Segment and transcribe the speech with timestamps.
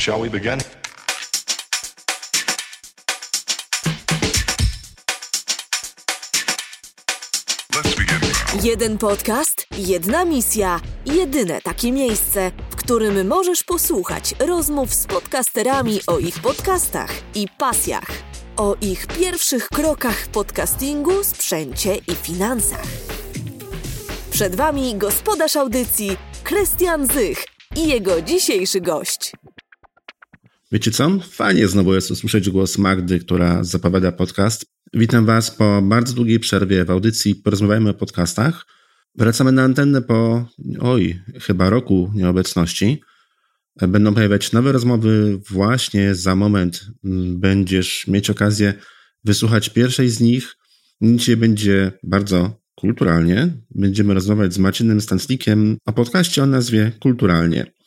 [0.00, 0.58] Shall we begin?
[7.74, 8.20] Let's begin.
[8.62, 16.18] Jeden podcast, jedna misja, jedyne takie miejsce, w którym możesz posłuchać rozmów z podcasterami o
[16.18, 18.10] ich podcastach i pasjach,
[18.56, 22.86] o ich pierwszych krokach w podcastingu, sprzęcie i finansach.
[24.30, 27.44] Przed Wami gospodarz audycji, Krystian Zych
[27.76, 29.32] i jego dzisiejszy gość.
[30.72, 31.18] Wiecie co?
[31.20, 34.66] Fajnie znowu jest usłyszeć głos Magdy, która zapowiada podcast.
[34.92, 38.66] Witam Was po bardzo długiej przerwie w audycji Porozmawiajmy o podcastach.
[39.14, 40.48] Wracamy na antenę po,
[40.80, 43.02] oj, chyba roku nieobecności.
[43.88, 45.40] Będą pojawiać nowe rozmowy.
[45.50, 48.74] Właśnie za moment mm, będziesz mieć okazję
[49.24, 50.56] wysłuchać pierwszej z nich.
[51.02, 53.48] Dzisiaj będzie bardzo kulturalnie.
[53.70, 57.79] Będziemy rozmawiać z Marcinem Stanslikiem o podcaście o nazwie Kulturalnie.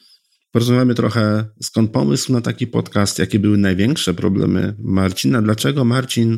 [0.54, 6.38] Porozmawiamy trochę, skąd pomysł na taki podcast, jakie były największe problemy Marcina, dlaczego Marcin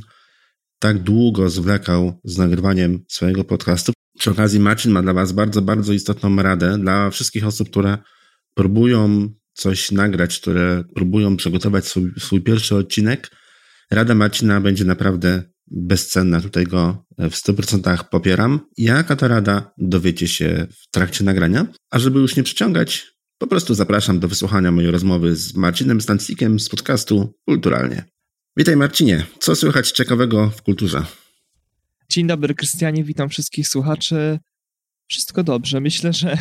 [0.80, 3.94] tak długo zwlekał z nagrywaniem swojego podcastu.
[4.20, 7.98] Przy okazji Marcin ma dla Was bardzo, bardzo istotną radę dla wszystkich osób, które
[8.54, 13.32] próbują coś nagrać, które próbują przygotować swój, swój pierwszy odcinek.
[13.92, 16.42] Rada Marcina będzie naprawdę bezcenna.
[16.42, 18.60] Tutaj go w 100% popieram.
[18.78, 21.68] Jaka to rada dowiecie się w trakcie nagrania.
[21.92, 26.60] A żeby już nie przyciągać, po prostu zapraszam do wysłuchania mojej rozmowy z Marcinem Stancikiem
[26.60, 28.04] z podcastu Kulturalnie.
[28.58, 31.06] Witaj Marcinie, co słychać ciekawego w kulturze?
[32.10, 34.40] Dzień dobry, Krystianie, witam wszystkich słuchaczy.
[35.08, 35.82] Wszystko dobrze.
[35.82, 36.38] Myślę, że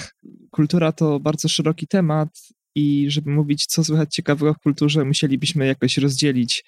[0.50, 2.28] kultura to bardzo szeroki temat
[2.74, 6.64] i żeby mówić, co słychać ciekawego w kulturze, musielibyśmy jakoś rozdzielić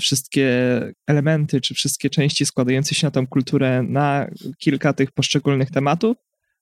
[0.00, 0.48] wszystkie
[1.06, 6.16] elementy czy wszystkie części składające się na tą kulturę na kilka tych poszczególnych tematów,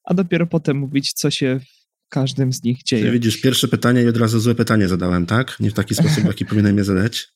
[0.04, 1.60] a dopiero potem mówić, co się
[2.08, 3.02] każdym z nich dzieje.
[3.02, 5.56] Czyli widzisz, pierwsze pytanie i od razu złe pytanie zadałem, tak?
[5.60, 7.28] Nie w taki sposób, jaki powinienem je zadać?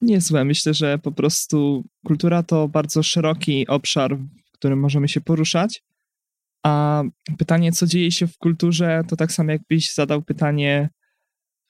[0.00, 0.44] Niezłe.
[0.44, 5.82] Myślę, że po prostu kultura to bardzo szeroki obszar, w którym możemy się poruszać.
[6.62, 7.02] A
[7.38, 10.88] pytanie, co dzieje się w kulturze, to tak samo jakbyś zadał pytanie,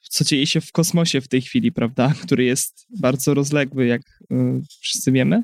[0.09, 2.13] co dzieje się w kosmosie w tej chwili, prawda?
[2.23, 4.35] Który jest bardzo rozległy, jak y,
[4.81, 5.43] wszyscy wiemy.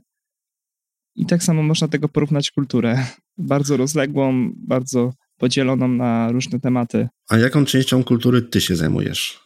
[1.15, 3.05] I tak samo można tego porównać kulturę.
[3.37, 7.07] Bardzo rozległą, bardzo podzieloną na różne tematy.
[7.29, 9.39] A jaką częścią kultury ty się zajmujesz?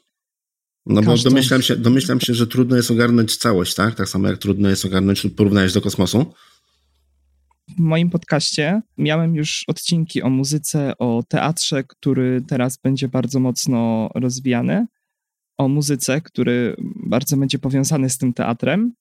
[0.85, 1.29] No bo Każdą.
[1.29, 3.95] domyślam się, domyślam się, że trudno jest ogarnąć całość, tak?
[3.95, 6.33] Tak samo jak trudno jest ogarnąć lub porównać do kosmosu.
[7.77, 14.09] W moim podcaście miałem już odcinki o muzyce, o teatrze, który teraz będzie bardzo mocno
[14.15, 14.85] rozwijany,
[15.57, 18.93] o muzyce, który bardzo będzie powiązany z tym teatrem.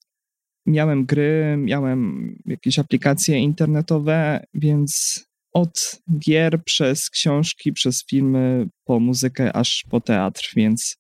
[0.67, 5.21] Miałem gry, miałem jakieś aplikacje internetowe, więc
[5.55, 10.97] od gier przez książki, przez filmy, po muzykę, aż po teatr, więc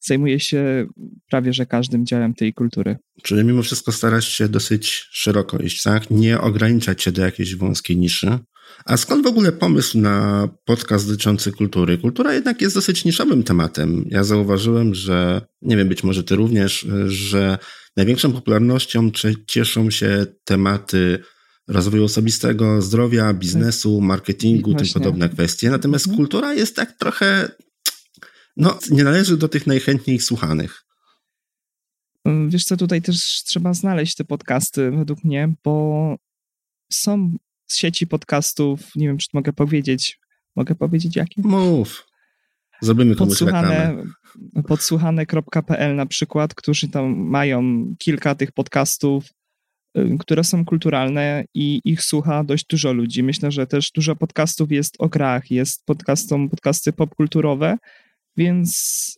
[0.00, 0.86] zajmuję się
[1.30, 2.96] prawie że każdym działem tej kultury.
[3.22, 6.10] Czyli mimo wszystko starasz się dosyć szeroko iść, tak?
[6.10, 8.38] Nie ograniczać się do jakiejś wąskiej niszy.
[8.84, 11.98] A skąd w ogóle pomysł na podcast dotyczący kultury?
[11.98, 14.04] Kultura jednak jest dosyć niszowym tematem.
[14.08, 17.58] Ja zauważyłem, że, nie wiem, być może ty również, że
[17.96, 19.10] największą popularnością
[19.46, 21.18] cieszą się tematy
[21.68, 25.70] rozwoju osobistego, zdrowia, biznesu, marketingu, tym podobne kwestie.
[25.70, 26.16] Natomiast Mhm.
[26.16, 27.48] kultura jest tak trochę,
[28.56, 30.84] no, nie należy do tych najchętniej słuchanych.
[32.48, 36.16] Wiesz co, tutaj też trzeba znaleźć te podcasty według mnie, bo
[36.92, 37.34] są
[37.70, 40.20] sieci podcastów, nie wiem, czy mogę powiedzieć,
[40.56, 41.42] mogę powiedzieć jakie?
[41.42, 42.06] Mów.
[42.82, 43.28] Zrobimy komuś.
[43.28, 44.04] Podsłuchane,
[44.68, 49.24] podsłuchane.pl na przykład, którzy tam mają kilka tych podcastów,
[50.18, 53.22] które są kulturalne i ich słucha dość dużo ludzi.
[53.22, 57.78] Myślę, że też dużo podcastów jest o grach, jest podcastom, podcasty popkulturowe,
[58.36, 58.72] więc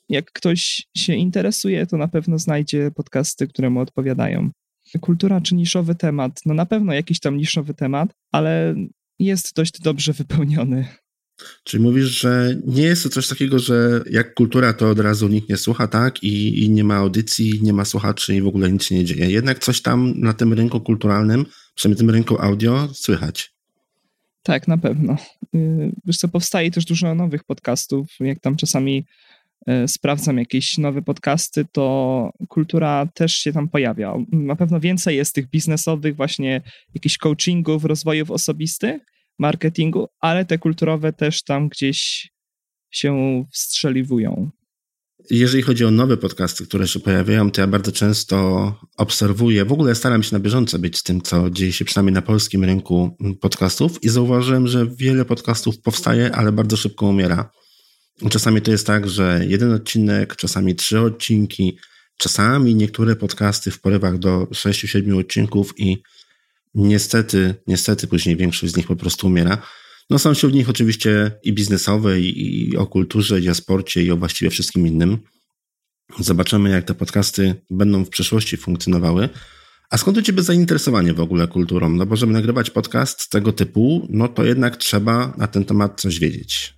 [0.09, 4.51] jak ktoś się interesuje, to na pewno znajdzie podcasty, które mu odpowiadają.
[5.01, 6.41] Kultura czy niszowy temat?
[6.47, 8.75] No na pewno jakiś tam niszowy temat, ale
[9.19, 10.89] jest dość dobrze wypełniony.
[11.65, 15.49] Czyli mówisz, że nie jest to coś takiego, że jak kultura, to od razu nikt
[15.49, 16.23] nie słucha, tak?
[16.23, 19.31] I, I nie ma audycji, nie ma słuchaczy i w ogóle nic się nie dzieje.
[19.31, 23.55] Jednak coś tam na tym rynku kulturalnym, przynajmniej tym rynku audio, słychać.
[24.43, 25.17] Tak, na pewno.
[25.55, 28.07] Y, Wiesz co, powstaje też dużo nowych podcastów.
[28.21, 29.05] Jak tam czasami
[29.69, 34.15] y, sprawdzam jakieś nowe podcasty, to kultura też się tam pojawia.
[34.33, 36.63] Na pewno więcej jest tych biznesowych, właśnie
[36.95, 39.03] jakichś coachingów, rozwojów osobistych,
[39.39, 42.29] marketingu, ale te kulturowe też tam gdzieś
[42.91, 44.51] się wstrzeliwują.
[45.31, 49.95] Jeżeli chodzi o nowe podcasty, które się pojawiają, to ja bardzo często obserwuję, w ogóle
[49.95, 54.05] staram się na bieżąco być z tym, co dzieje się przynajmniej na polskim rynku podcastów
[54.05, 57.51] i zauważyłem, że wiele podcastów powstaje, ale bardzo szybko umiera.
[58.31, 61.79] Czasami to jest tak, że jeden odcinek, czasami trzy odcinki,
[62.19, 66.03] czasami niektóre podcasty w porywach do 6-7 odcinków i
[66.75, 69.63] niestety, niestety później większość z nich po prostu umiera.
[70.11, 74.11] No są wśród nich oczywiście i biznesowe, i, i o kulturze, i o sporcie, i
[74.11, 75.19] o właściwie wszystkim innym.
[76.19, 79.29] Zobaczymy, jak te podcasty będą w przyszłości funkcjonowały.
[79.91, 81.89] A skąd u Ciebie zainteresowanie w ogóle kulturą?
[81.89, 86.19] No bo żeby nagrywać podcast tego typu, no to jednak trzeba na ten temat coś
[86.19, 86.75] wiedzieć.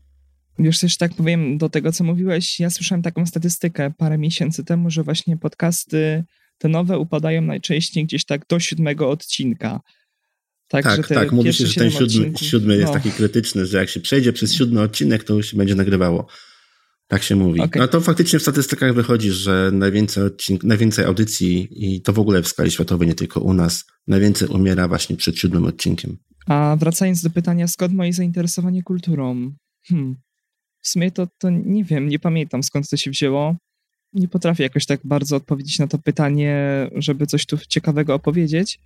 [0.58, 4.90] Wiesz, też tak powiem do tego, co mówiłeś, ja słyszałem taką statystykę parę miesięcy temu,
[4.90, 6.24] że właśnie podcasty
[6.58, 9.80] te nowe upadają najczęściej gdzieś tak do siódmego odcinka.
[10.68, 11.32] Tak, tak, tak.
[11.32, 12.92] mówi się, że ten siódmy, siódmy jest no.
[12.92, 16.26] taki krytyczny, że jak się przejdzie przez siódmy odcinek, to już się będzie nagrywało.
[17.08, 17.60] Tak się mówi.
[17.60, 17.82] Okay.
[17.82, 22.42] No to faktycznie w statystykach wychodzi, że najwięcej, odcink, najwięcej audycji i to w ogóle
[22.42, 26.16] w skali światowej, nie tylko u nas, najwięcej umiera właśnie przed siódmym odcinkiem.
[26.46, 29.52] A wracając do pytania, skąd moje zainteresowanie kulturą?
[29.88, 30.16] Hmm.
[30.82, 33.56] W sumie to, to nie wiem, nie pamiętam skąd to się wzięło.
[34.16, 36.56] Nie potrafię jakoś tak bardzo odpowiedzieć na to pytanie,
[36.94, 38.80] żeby coś tu ciekawego opowiedzieć,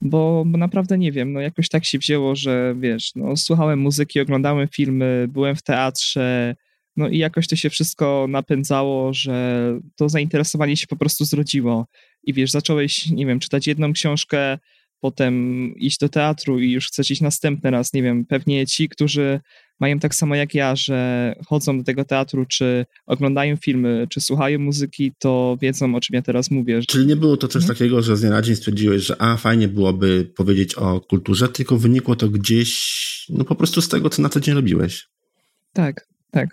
[0.00, 1.32] bo, bo naprawdę nie wiem.
[1.32, 6.54] No jakoś tak się wzięło, że wiesz, no, słuchałem muzyki, oglądałem filmy, byłem w teatrze,
[6.96, 9.64] no i jakoś to się wszystko napędzało, że
[9.96, 11.86] to zainteresowanie się po prostu zrodziło.
[12.22, 14.58] I wiesz, zacząłeś, nie wiem, czytać jedną książkę,
[15.00, 17.92] potem iść do teatru i już chcesz iść następny raz.
[17.92, 19.40] Nie wiem, pewnie ci, którzy
[19.80, 24.58] mają tak samo jak ja, że chodzą do tego teatru, czy oglądają filmy, czy słuchają
[24.58, 26.80] muzyki, to wiedzą, o czym ja teraz mówię.
[26.88, 27.76] Czyli nie było to coś hmm?
[27.76, 31.78] takiego, że z dnia na dzień stwierdziłeś, że a, fajnie byłoby powiedzieć o kulturze, tylko
[31.78, 35.08] wynikło to gdzieś, no po prostu z tego, co na co dzień robiłeś.
[35.72, 36.48] Tak, tak.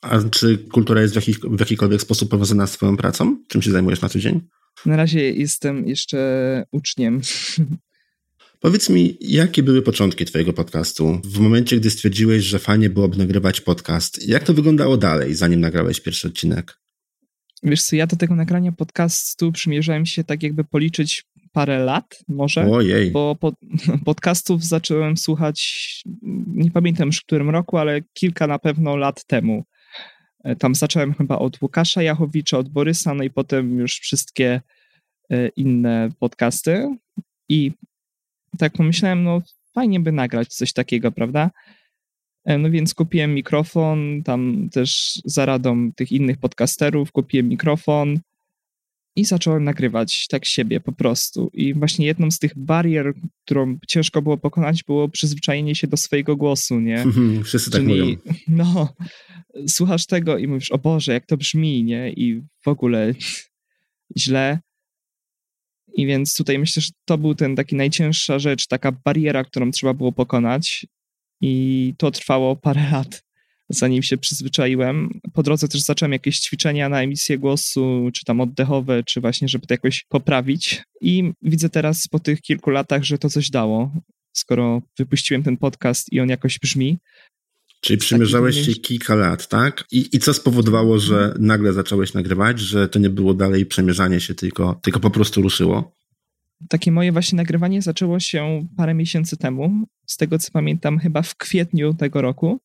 [0.00, 3.36] A czy kultura jest w, jakich, w jakikolwiek sposób powiązana z Twoją pracą?
[3.48, 4.40] Czym się zajmujesz na co dzień?
[4.86, 7.20] Na razie jestem jeszcze uczniem.
[8.60, 11.20] Powiedz mi, jakie były początki Twojego podcastu?
[11.24, 16.00] W momencie, gdy stwierdziłeś, że fajnie byłoby nagrywać podcast, jak to wyglądało dalej, zanim nagrałeś
[16.00, 16.78] pierwszy odcinek?
[17.62, 22.70] Wiesz co, ja do tego nagrania podcastu przymierzałem się tak jakby policzyć parę lat może,
[22.70, 23.10] Ojej.
[23.10, 23.54] bo pod,
[24.04, 26.00] podcastów zacząłem słuchać,
[26.46, 29.64] nie pamiętam już w którym roku, ale kilka na pewno lat temu.
[30.44, 34.60] E, tam zacząłem chyba od Łukasza Jachowicza, od Borysa, no i potem już wszystkie
[35.30, 36.96] e, inne podcasty.
[37.48, 37.72] I
[38.58, 39.42] tak pomyślałem, no
[39.74, 41.50] fajnie by nagrać coś takiego, prawda?
[42.44, 48.20] E, no więc kupiłem mikrofon, tam też za radą tych innych podcasterów kupiłem mikrofon
[49.16, 51.50] i zacząłem nagrywać tak siebie po prostu.
[51.52, 53.14] I właśnie jedną z tych barier,
[53.44, 57.04] którą ciężko było pokonać, było przyzwyczajenie się do swojego głosu, nie?
[57.44, 58.16] Wszyscy tak Czyli, mówią.
[58.48, 58.94] No,
[59.68, 62.12] słuchasz tego i mówisz, o Boże, jak to brzmi, nie?
[62.12, 63.14] I w ogóle
[64.18, 64.58] źle.
[65.96, 69.94] I więc tutaj myślę, że to był ten taki najcięższa rzecz, taka bariera, którą trzeba
[69.94, 70.86] było pokonać.
[71.40, 73.24] I to trwało parę lat,
[73.68, 75.10] zanim się przyzwyczaiłem.
[75.32, 79.66] Po drodze też zacząłem jakieś ćwiczenia na emisję głosu, czy tam oddechowe, czy właśnie, żeby
[79.66, 80.82] to jakoś poprawić.
[81.00, 83.92] I widzę teraz po tych kilku latach, że to coś dało.
[84.32, 86.98] Skoro wypuściłem ten podcast i on jakoś brzmi,
[87.84, 89.84] Czyli przymierzałeś się kilka lat, tak?
[89.92, 94.34] I, I co spowodowało, że nagle zacząłeś nagrywać, że to nie było dalej przemierzanie się,
[94.34, 95.92] tylko, tylko po prostu ruszyło?
[96.68, 99.86] Takie moje właśnie nagrywanie zaczęło się parę miesięcy temu.
[100.06, 102.60] Z tego co pamiętam, chyba w kwietniu tego roku.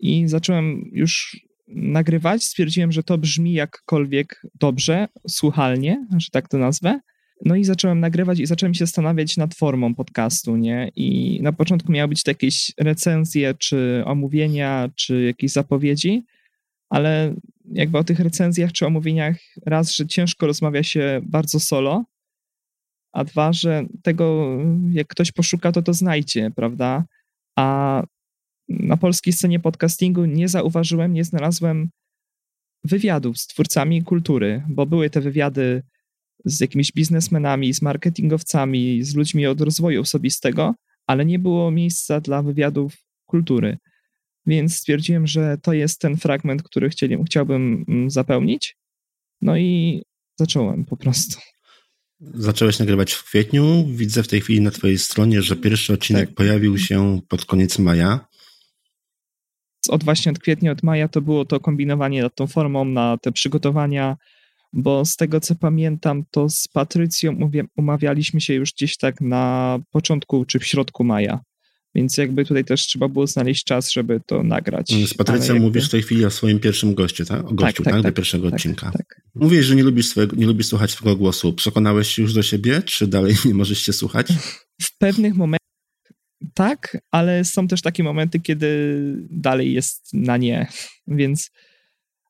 [0.00, 2.44] I zacząłem już nagrywać.
[2.44, 7.00] Stwierdziłem, że to brzmi jakkolwiek dobrze, słuchalnie, że tak to nazwę.
[7.44, 10.90] No i zacząłem nagrywać i zacząłem się zastanawiać nad formą podcastu, nie?
[10.96, 16.24] I na początku miały być to jakieś recenzje, czy omówienia, czy jakieś zapowiedzi,
[16.88, 17.34] ale
[17.72, 22.04] jakby o tych recenzjach czy omówieniach raz, że ciężko rozmawia się bardzo solo,
[23.12, 24.56] a dwa, że tego
[24.90, 27.04] jak ktoś poszuka, to to znajdzie, prawda?
[27.56, 28.02] A
[28.70, 31.90] na polskiej scenie podcastingu nie zauważyłem, nie znalazłem
[32.84, 35.82] wywiadów z twórcami kultury, bo były te wywiady
[36.44, 40.74] z jakimiś biznesmenami, z marketingowcami, z ludźmi od rozwoju osobistego,
[41.06, 42.96] ale nie było miejsca dla wywiadów
[43.26, 43.78] kultury.
[44.46, 48.76] Więc stwierdziłem, że to jest ten fragment, który chcieli, chciałbym mm, zapełnić.
[49.42, 50.02] No i
[50.38, 51.40] zacząłem po prostu.
[52.20, 53.86] Zacząłeś nagrywać w kwietniu.
[53.88, 56.34] Widzę w tej chwili na Twojej stronie, że pierwszy odcinek tak.
[56.34, 58.29] pojawił się pod koniec maja.
[59.88, 63.32] Od właśnie od kwietnia, od maja to było to kombinowanie nad tą formą, na te
[63.32, 64.16] przygotowania,
[64.72, 70.44] bo z tego co pamiętam, to z Patrycją umawialiśmy się już gdzieś tak na początku
[70.44, 71.40] czy w środku maja.
[71.94, 74.92] Więc jakby tutaj też trzeba było znaleźć czas, żeby to nagrać.
[75.06, 75.66] Z Patrycją jakby...
[75.66, 77.40] mówisz w tej chwili o swoim pierwszym gościu, tak?
[77.50, 77.84] O gościu, tak?
[77.84, 78.90] tak, tak, tak do pierwszego tak, odcinka.
[78.90, 79.22] Tak.
[79.34, 81.52] Mówisz, że nie lubisz, swojego, nie lubisz słuchać swojego głosu.
[81.52, 84.26] Przekonałeś się już do siebie, czy dalej nie możesz się słuchać?
[84.82, 85.59] W pewnych momentach
[86.54, 88.66] tak, ale są też takie momenty, kiedy
[89.30, 90.66] dalej jest na nie,
[91.06, 91.50] więc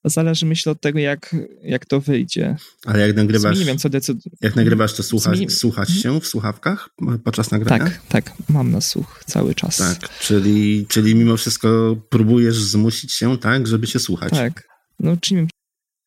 [0.04, 2.56] zależy myślę od tego, jak, jak to wyjdzie.
[2.86, 4.36] Ale jak nagrywasz, nie wiem, co decyduje.
[4.40, 6.88] Jak nagrywasz, to słuchasz, słuchasz się w słuchawkach
[7.24, 7.84] podczas nagrania?
[7.84, 9.76] Tak, tak, mam na słuch cały czas.
[9.76, 14.30] Tak, czyli, czyli mimo wszystko próbujesz zmusić się, tak, żeby się słuchać.
[14.30, 14.68] Tak,
[15.00, 15.46] no czyli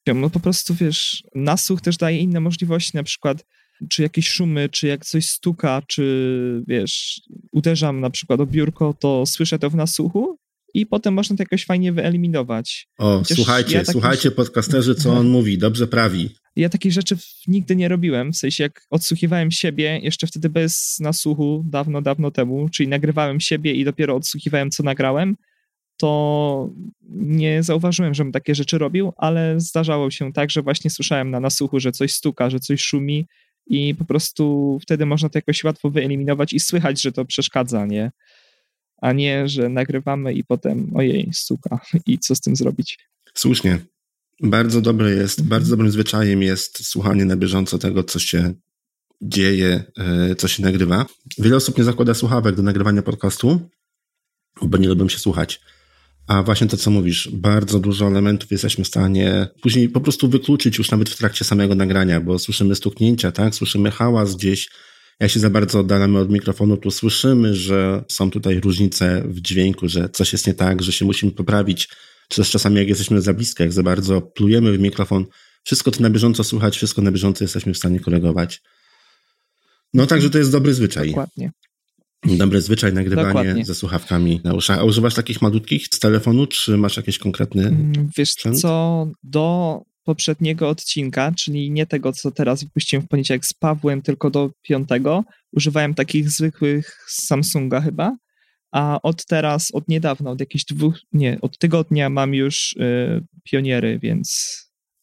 [0.07, 3.45] no po prostu, wiesz, nasłuch też daje inne możliwości, na przykład
[3.89, 9.25] czy jakieś szumy, czy jak coś stuka, czy wiesz, uderzam na przykład o biurko, to
[9.25, 10.37] słyszę to w nasłuchu
[10.73, 12.87] i potem można to jakoś fajnie wyeliminować.
[12.97, 16.29] O, Chociaż słuchajcie, ja słuchajcie podcasterzy, co on mówi, dobrze prawi.
[16.55, 21.63] Ja takich rzeczy nigdy nie robiłem, w sensie jak odsłuchiwałem siebie, jeszcze wtedy bez nasłuchu,
[21.67, 25.35] dawno, dawno temu, czyli nagrywałem siebie i dopiero odsłuchiwałem, co nagrałem,
[25.97, 26.69] to
[27.09, 31.79] nie zauważyłem, żebym takie rzeczy robił, ale zdarzało się tak, że właśnie słyszałem na nasłuchu,
[31.79, 33.25] że coś stuka, że coś szumi
[33.67, 38.11] i po prostu wtedy można to jakoś łatwo wyeliminować i słychać, że to przeszkadza, nie?
[39.01, 42.99] A nie, że nagrywamy i potem ojej, stuka i co z tym zrobić.
[43.33, 43.79] Słusznie.
[44.43, 48.53] Bardzo dobre jest, bardzo dobrym zwyczajem jest słuchanie na bieżąco tego, co się
[49.21, 51.05] dzieje, e, co się nagrywa.
[51.37, 53.69] Wiele osób nie zakłada słuchawek do nagrywania podcastu,
[54.61, 55.61] bo nie lubią się słuchać.
[56.27, 60.77] A właśnie to, co mówisz, bardzo dużo elementów jesteśmy w stanie później po prostu wykluczyć
[60.77, 63.55] już nawet w trakcie samego nagrania, bo słyszymy stuknięcia, tak?
[63.55, 64.69] Słyszymy hałas gdzieś.
[65.19, 69.87] Jak się za bardzo oddalamy od mikrofonu, to słyszymy, że są tutaj różnice w dźwięku,
[69.87, 71.89] że coś jest nie tak, że się musimy poprawić.
[72.29, 75.25] Czy też czasami, jak jesteśmy za blisko, jak za bardzo plujemy w mikrofon,
[75.63, 78.61] wszystko to na bieżąco słuchać, wszystko na bieżąco jesteśmy w stanie korygować.
[79.93, 81.07] No także to jest dobry zwyczaj.
[81.07, 81.51] Dokładnie.
[82.25, 83.65] Dobry zwyczaj nagrywanie Dokładnie.
[83.65, 84.79] ze słuchawkami na uszach.
[84.79, 88.59] A używasz takich malutkich z telefonu, czy masz jakiś konkretny mm, Wiesz sprzęt?
[88.59, 94.29] co, do poprzedniego odcinka, czyli nie tego, co teraz wypuściłem w poniedziałek z Pawłem, tylko
[94.29, 98.17] do piątego, używałem takich zwykłych Samsunga chyba,
[98.71, 103.99] a od teraz, od niedawna, od jakichś dwóch, nie, od tygodnia mam już y, pioniery,
[103.99, 104.57] więc...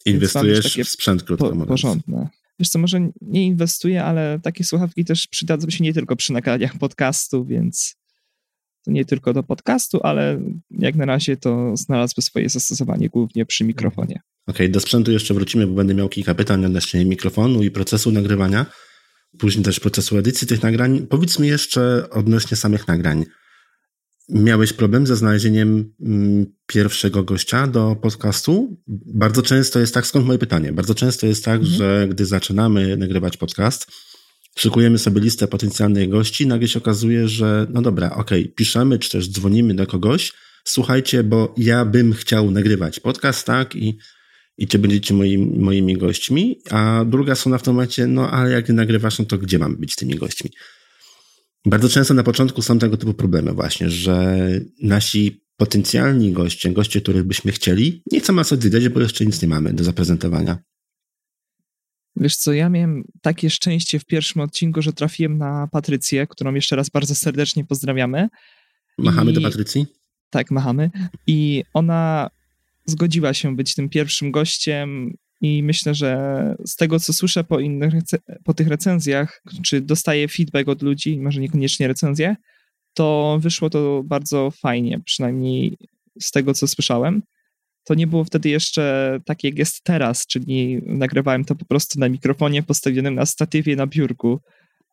[0.06, 2.28] Inwestujesz więc w sprzęt krótko po, Porządne
[2.60, 6.78] wiesz co, może nie inwestuję, ale takie słuchawki też przydadzą się nie tylko przy nagraniach
[6.78, 7.96] podcastu, więc
[8.84, 10.40] to nie tylko do podcastu, ale
[10.70, 14.20] jak na razie to znalazły swoje zastosowanie głównie przy mikrofonie.
[14.46, 18.10] Okej, okay, do sprzętu jeszcze wrócimy, bo będę miał kilka pytań odnośnie mikrofonu i procesu
[18.10, 18.66] nagrywania,
[19.38, 21.06] później też procesu edycji tych nagrań.
[21.06, 23.24] Powiedz mi jeszcze odnośnie samych nagrań.
[24.32, 28.76] Miałeś problem ze znalezieniem mm, pierwszego gościa do podcastu?
[29.14, 30.72] Bardzo często jest tak, skąd moje pytanie?
[30.72, 31.76] Bardzo często jest tak, mhm.
[31.76, 33.86] że gdy zaczynamy nagrywać podcast,
[34.58, 39.10] szykujemy sobie listę potencjalnych gości, nagle się okazuje, że no dobra, okej, okay, piszemy czy
[39.10, 40.32] też dzwonimy do kogoś,
[40.64, 43.98] słuchajcie, bo ja bym chciał nagrywać podcast, tak, i,
[44.58, 48.68] i czy będziecie moimi, moimi gośćmi, a druga strona w tym momencie, no ale jak
[48.68, 50.50] nie nagrywasz, no to gdzie mam być tymi gośćmi?
[51.66, 54.48] Bardzo często na początku są tego typu problemy właśnie, że
[54.82, 59.48] nasi potencjalni goście, goście, których byśmy chcieli, nie chcą nas odwiedzić, bo jeszcze nic nie
[59.48, 60.58] mamy do zaprezentowania.
[62.16, 66.76] Wiesz co, ja miałem takie szczęście w pierwszym odcinku, że trafiłem na Patrycję, którą jeszcze
[66.76, 68.28] raz bardzo serdecznie pozdrawiamy.
[68.98, 69.34] Machamy I...
[69.34, 69.86] do Patrycji?
[70.30, 70.90] Tak, machamy.
[71.26, 72.30] I ona
[72.86, 77.94] zgodziła się być tym pierwszym gościem i myślę, że z tego, co słyszę po, innych,
[78.44, 82.36] po tych recenzjach, czy dostaję feedback od ludzi, może niekoniecznie recenzje,
[82.94, 85.78] to wyszło to bardzo fajnie, przynajmniej
[86.20, 87.22] z tego, co słyszałem.
[87.84, 92.08] To nie było wtedy jeszcze tak, jak jest teraz, czyli nagrywałem to po prostu na
[92.08, 94.40] mikrofonie postawionym na statywie na biurku,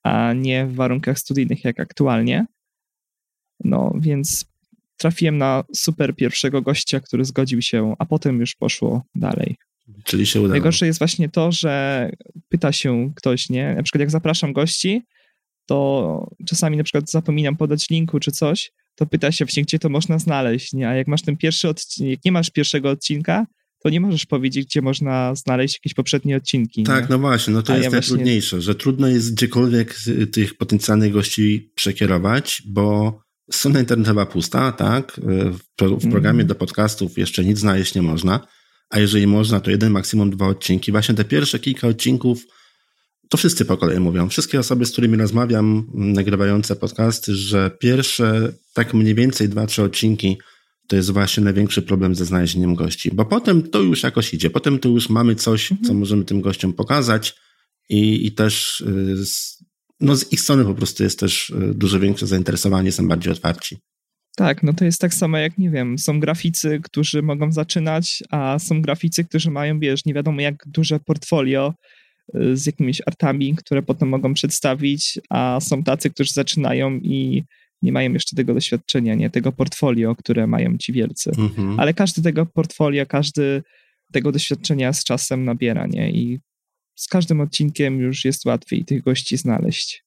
[0.04, 2.46] a nie w warunkach studyjnych jak aktualnie.
[3.64, 4.46] No więc
[4.98, 9.56] trafiłem na super pierwszego gościa, który zgodził się, a potem już poszło dalej.
[10.04, 10.52] Czyli się udało.
[10.52, 12.10] Najgorsze jest właśnie to, że
[12.50, 13.74] pyta się ktoś, nie?
[13.76, 15.02] Na przykład jak zapraszam gości,
[15.66, 19.90] to czasami na przykład zapominam podać linku czy coś, to pyta się właśnie, gdzie to
[19.90, 20.90] można znaleźć, nie?
[20.90, 23.46] A jak masz ten pierwszy odcinek, jak nie masz pierwszego odcinka,
[23.84, 26.84] to nie możesz powiedzieć, gdzie można znaleźć jakieś poprzednie odcinki.
[26.84, 27.08] Tak, nie?
[27.10, 28.66] no właśnie, no to A jest ja najtrudniejsze, właśnie...
[28.66, 29.96] że trudno jest gdziekolwiek
[30.32, 33.20] tych potencjalnych gości przekierować, bo
[33.52, 35.22] strona internetowa pusta, tak?
[35.80, 36.48] W, programie mm.
[36.48, 38.48] do podcastów jeszcze nic znaleźć nie można
[38.90, 40.92] a jeżeli można, to jeden, maksimum dwa odcinki.
[40.92, 42.46] Właśnie te pierwsze kilka odcinków,
[43.30, 44.30] to wszyscy po kolei mówią.
[44.30, 50.38] Wszystkie osoby, z którymi rozmawiam, nagrywające podcasty, że pierwsze tak mniej więcej dwa, trzy odcinki
[50.88, 54.50] to jest właśnie największy problem ze znalezieniem gości, bo potem to już jakoś idzie.
[54.50, 55.88] Potem to już mamy coś, mhm.
[55.88, 57.36] co możemy tym gościom pokazać
[57.90, 59.64] i, i też y, z,
[60.00, 63.78] no z ich strony po prostu jest też y, dużo większe zainteresowanie, są bardziej otwarci.
[64.38, 68.60] Tak, no to jest tak samo jak, nie wiem, są graficy, którzy mogą zaczynać, a
[68.60, 71.74] są graficy, którzy mają, wiesz, nie wiadomo jak duże portfolio
[72.36, 77.44] y, z jakimiś artami, które potem mogą przedstawić, a są tacy, którzy zaczynają i
[77.82, 81.32] nie mają jeszcze tego doświadczenia, nie tego portfolio, które mają ci wielcy.
[81.38, 81.80] Mhm.
[81.80, 83.64] Ale każdy tego portfolio, każdy
[84.14, 86.12] tego doświadczenia z czasem nabiera, nie?
[86.12, 86.40] I
[86.96, 90.04] z każdym odcinkiem już jest łatwiej tych gości znaleźć.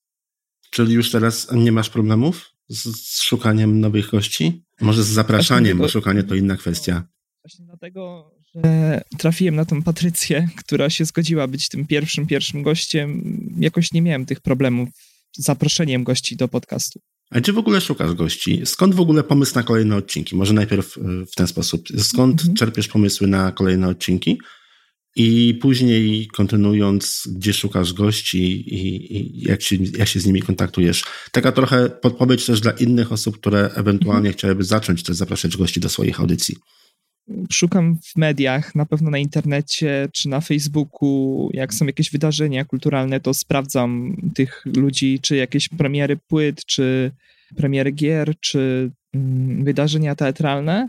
[0.71, 4.65] Czyli już teraz nie masz problemów z, z szukaniem nowych gości?
[4.81, 7.09] Może z zapraszaniem, bo szukanie to inna kwestia.
[7.45, 13.23] Właśnie dlatego, że trafiłem na tą Patrycję, która się zgodziła być tym pierwszym, pierwszym gościem.
[13.61, 14.89] Jakoś nie miałem tych problemów
[15.37, 17.01] z zaproszeniem gości do podcastu.
[17.31, 18.63] A gdzie w ogóle szukasz gości?
[18.65, 20.37] Skąd w ogóle pomysł na kolejne odcinki?
[20.37, 21.89] Może najpierw y, w ten sposób.
[21.99, 22.57] Skąd mhm.
[22.57, 24.39] czerpiesz pomysły na kolejne odcinki?
[25.17, 31.05] I później kontynuując, gdzie szukasz gości i, i, jak, się, jak się z nimi kontaktujesz.
[31.33, 34.35] Taka trochę podpowiedź też dla innych osób, które ewentualnie mhm.
[34.35, 36.57] chciałyby zacząć też zapraszać gości do swoich audycji.
[37.51, 41.51] Szukam w mediach, na pewno na internecie czy na Facebooku.
[41.53, 47.11] Jak są jakieś wydarzenia kulturalne, to sprawdzam tych ludzi, czy jakieś premiery płyt, czy
[47.57, 50.89] premiery gier, czy mm, wydarzenia teatralne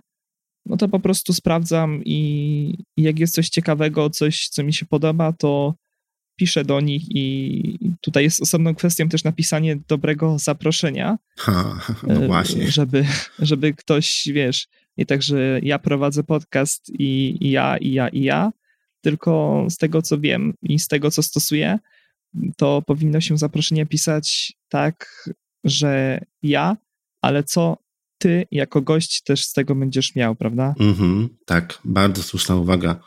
[0.66, 5.34] no to po prostu sprawdzam i, jak jest coś ciekawego, coś, co mi się podoba,
[5.34, 5.76] to
[6.36, 11.18] piszę do nich i tutaj jest osobną kwestią też napisanie dobrego zaproszenia.
[11.38, 12.72] Ha, no e, właśnie.
[12.72, 13.06] Żeby,
[13.40, 18.24] żeby ktoś, wiesz, nie tak, że ja prowadzę podcast i, i ja, i ja, i
[18.24, 18.52] ja,
[19.02, 21.80] tylko z tego, co wiem i z tego, co stosuję,
[22.58, 25.28] to powinno się zaproszenie pisać tak,
[25.64, 26.78] że ja,
[27.22, 27.78] ale co
[28.22, 30.76] ty jako gość też z tego będziesz miał, prawda?
[30.80, 33.00] Mhm, tak, bardzo słuszna uwaga.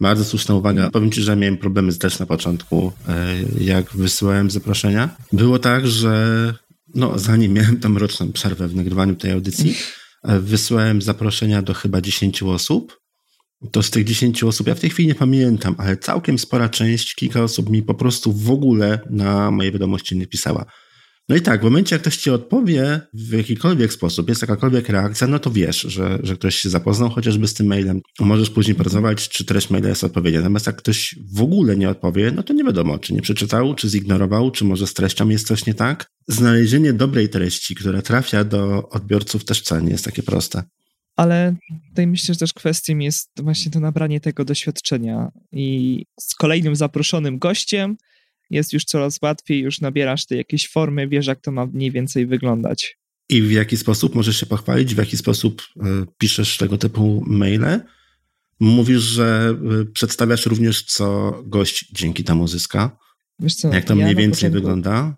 [0.00, 0.90] Bardzo słuszna uwaga.
[0.90, 5.16] Powiem ci, że miałem problemy też na początku, e, jak wysyłałem zaproszenia.
[5.32, 6.54] Było tak, że
[6.94, 9.74] no, zanim miałem tam roczną przerwę w nagrywaniu tej audycji,
[10.22, 13.00] e, wysyłałem zaproszenia do chyba 10 osób.
[13.72, 17.14] To z tych 10 osób, ja w tej chwili nie pamiętam, ale całkiem spora część,
[17.14, 20.64] kilka osób mi po prostu w ogóle na moje wiadomości nie pisała.
[21.28, 25.26] No i tak, w momencie, jak ktoś ci odpowie w jakikolwiek sposób, jest jakakolwiek reakcja,
[25.26, 28.00] no to wiesz, że, że ktoś się zapoznał chociażby z tym mailem.
[28.20, 30.40] Możesz później porozmawiać, czy treść maila jest odpowiednia.
[30.40, 33.88] Natomiast jak ktoś w ogóle nie odpowie, no to nie wiadomo, czy nie przeczytał, czy
[33.88, 36.10] zignorował, czy może z treścią jest coś nie tak.
[36.28, 40.62] Znalezienie dobrej treści, która trafia do odbiorców, też wcale nie jest takie proste.
[41.16, 41.56] Ale
[41.88, 47.38] tutaj myślę, że też kwestią jest właśnie to nabranie tego doświadczenia i z kolejnym zaproszonym
[47.38, 47.96] gościem
[48.50, 52.26] jest już coraz łatwiej, już nabierasz tej jakiejś formy, wiesz jak to ma mniej więcej
[52.26, 52.98] wyglądać.
[53.28, 55.80] I w jaki sposób możesz się pochwalić, w jaki sposób y,
[56.18, 57.80] piszesz tego typu maile?
[58.60, 62.98] Mówisz, że y, przedstawiasz również, co gość dzięki temu zyska.
[63.56, 65.16] Co, jak to ja mniej więcej wygląda?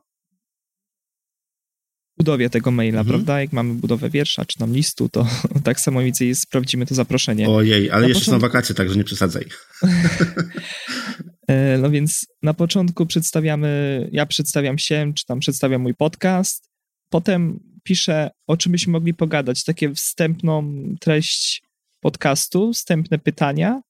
[2.21, 3.07] budowie tego maila, mhm.
[3.07, 3.41] prawda?
[3.41, 5.27] Jak mamy budowę wiersza, czy tam listu, to
[5.69, 7.49] tak samo więcej sprawdzimy to zaproszenie.
[7.49, 8.41] Ojej, ale na jeszcze początku...
[8.41, 9.45] są wakacje, także nie przesadzaj.
[11.51, 16.71] E, no więc na początku przedstawiamy, ja przedstawiam się, czy tam przedstawiam mój podcast,
[17.09, 21.63] potem piszę, o czym byśmy mogli pogadać, takie wstępną treść
[22.01, 23.81] podcastu, wstępne pytania,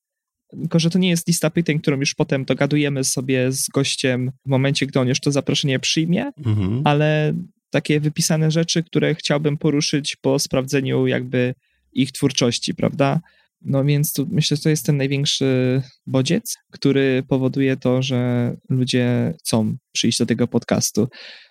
[0.50, 4.48] tylko że to nie jest lista pytań, którą już potem dogadujemy sobie z gościem w
[4.48, 6.82] momencie, gdy on już to zaproszenie przyjmie, mhm.
[6.84, 7.34] ale
[7.70, 11.54] takie wypisane rzeczy, które chciałbym poruszyć po sprawdzeniu jakby
[11.92, 13.20] ich twórczości, prawda?
[13.62, 19.34] No więc tu myślę, że to jest ten największy bodziec, który powoduje to, że ludzie
[19.38, 21.08] chcą przyjść do tego podcastu.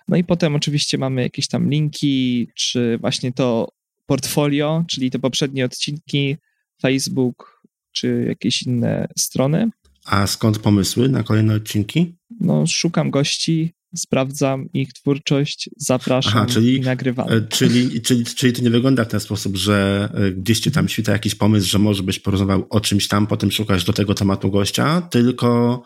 [0.08, 3.70] No i potem oczywiście mamy jakieś tam linki, czy właśnie to
[4.06, 6.38] portfolio, czyli te poprzednie odcinki,
[6.82, 9.70] Facebook, czy jakieś inne strony.
[10.06, 12.16] A skąd pomysły na kolejne odcinki?
[12.40, 17.30] No, szukam gości, sprawdzam ich twórczość, zapraszam Aha, czyli, i nagrywam.
[17.30, 20.90] E, czyli, czyli, czyli to nie wygląda w ten sposób, że e, gdzieś ci tam
[20.90, 24.52] świta jakiś pomysł, że może byś porozmawiał o czymś tam, potem szukasz do tego tematu
[24.52, 25.82] gościa, tylko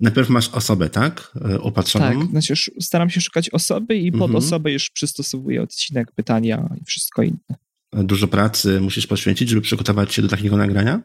[0.00, 1.32] najpierw masz osobę, tak?
[1.50, 2.20] E, opatrzoną.
[2.20, 4.36] Tak, znaczy staram się szukać osoby i pod mhm.
[4.36, 7.56] osobę już przystosowuję odcinek, pytania i wszystko inne.
[7.92, 11.02] Dużo pracy musisz poświęcić, żeby przygotować się do takiego nagrania?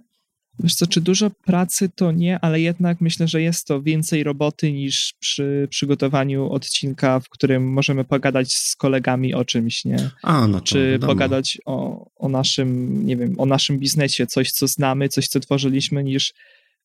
[0.60, 4.72] Wiesz co, czy dużo pracy to nie, ale jednak myślę, że jest to więcej roboty
[4.72, 10.10] niż przy przygotowaniu odcinka, w którym możemy pogadać z kolegami o czymś, nie?
[10.24, 11.14] A, no to Czy wiadomo.
[11.14, 16.04] pogadać o, o naszym, nie wiem, o naszym biznesie, coś, co znamy, coś, co tworzyliśmy,
[16.04, 16.34] niż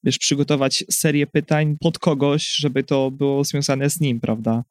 [0.04, 4.64] wiesz, przygotować serię pytań pod kogoś, żeby to było związane z nim, prawda?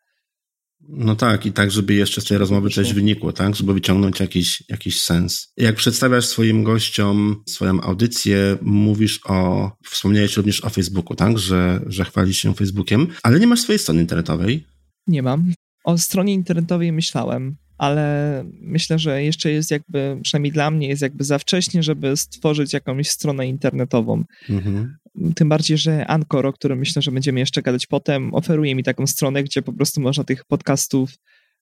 [0.90, 3.56] No tak, i tak, żeby jeszcze z tej rozmowy coś wynikło, tak?
[3.56, 5.54] Żeby wyciągnąć jakiś, jakiś sens.
[5.58, 11.38] Jak przedstawiasz swoim gościom swoją audycję, mówisz o, wspomniałeś również o Facebooku, tak?
[11.38, 14.66] Że, że chwalisz się Facebookiem, ale nie masz swojej strony internetowej.
[15.08, 15.54] Nie mam.
[15.84, 21.24] O stronie internetowej myślałem, ale myślę, że jeszcze jest jakby, przynajmniej dla mnie, jest jakby
[21.24, 24.24] za wcześnie, żeby stworzyć jakąś stronę internetową.
[24.50, 24.98] Mhm.
[25.36, 29.08] Tym bardziej, że Anchor, o którym myślę, że będziemy jeszcze gadać potem, oferuje mi taką
[29.08, 31.10] stronę, gdzie po prostu można tych podcastów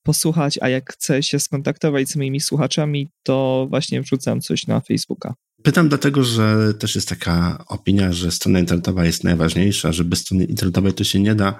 [0.03, 5.33] posłuchać, a jak chcę się skontaktować z moimi słuchaczami, to właśnie wrzucam coś na Facebooka.
[5.63, 10.45] Pytam dlatego, że też jest taka opinia, że strona internetowa jest najważniejsza, że bez strony
[10.45, 11.59] internetowej to się nie da.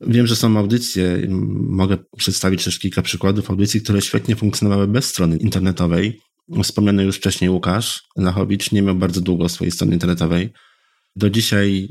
[0.00, 1.26] Wiem, że są audycje,
[1.68, 6.20] mogę przedstawić też kilka przykładów audycji, które świetnie funkcjonowały bez strony internetowej.
[6.62, 10.52] Wspomniany już wcześniej Łukasz Lachowicz nie miał bardzo długo swojej strony internetowej.
[11.16, 11.88] Do dzisiaj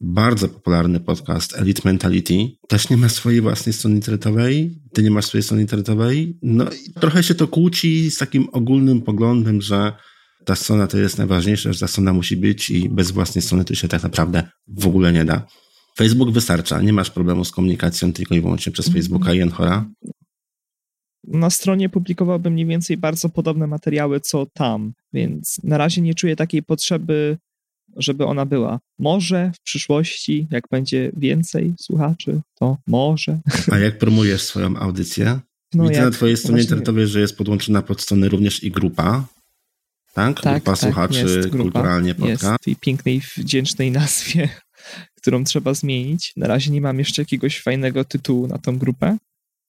[0.00, 2.34] bardzo popularny podcast Elite Mentality
[2.68, 6.38] też nie ma swojej własnej strony internetowej, ty nie masz swojej strony internetowej.
[6.42, 9.92] No i trochę się to kłóci z takim ogólnym poglądem, że
[10.44, 13.74] ta strona to jest najważniejsze, że ta strona musi być i bez własnej strony to
[13.74, 15.46] się tak naprawdę w ogóle nie da.
[15.96, 19.02] Facebook wystarcza, nie masz problemu z komunikacją tylko i wyłącznie przez mhm.
[19.02, 19.84] Facebooka i Enhora.
[21.24, 26.36] Na stronie publikowałbym mniej więcej bardzo podobne materiały, co tam, więc na razie nie czuję
[26.36, 27.38] takiej potrzeby,
[27.96, 28.80] żeby ona była.
[28.98, 33.40] Może w przyszłości, jak będzie więcej słuchaczy, to może.
[33.72, 35.40] A jak promujesz swoją audycję?
[35.74, 36.64] No Widzę jak, na twojej stronie właśnie...
[36.64, 39.26] internetowej, że jest podłączona pod stronę również i grupa.
[40.14, 40.40] Tak?
[40.40, 42.42] tak grupa tak, słuchaczy jest, grupa, kulturalnie podcast.
[42.42, 44.48] Jest w tej pięknej, wdzięcznej nazwie
[45.22, 46.32] którą trzeba zmienić.
[46.36, 49.16] Na razie nie mam jeszcze jakiegoś fajnego tytułu na tą grupę,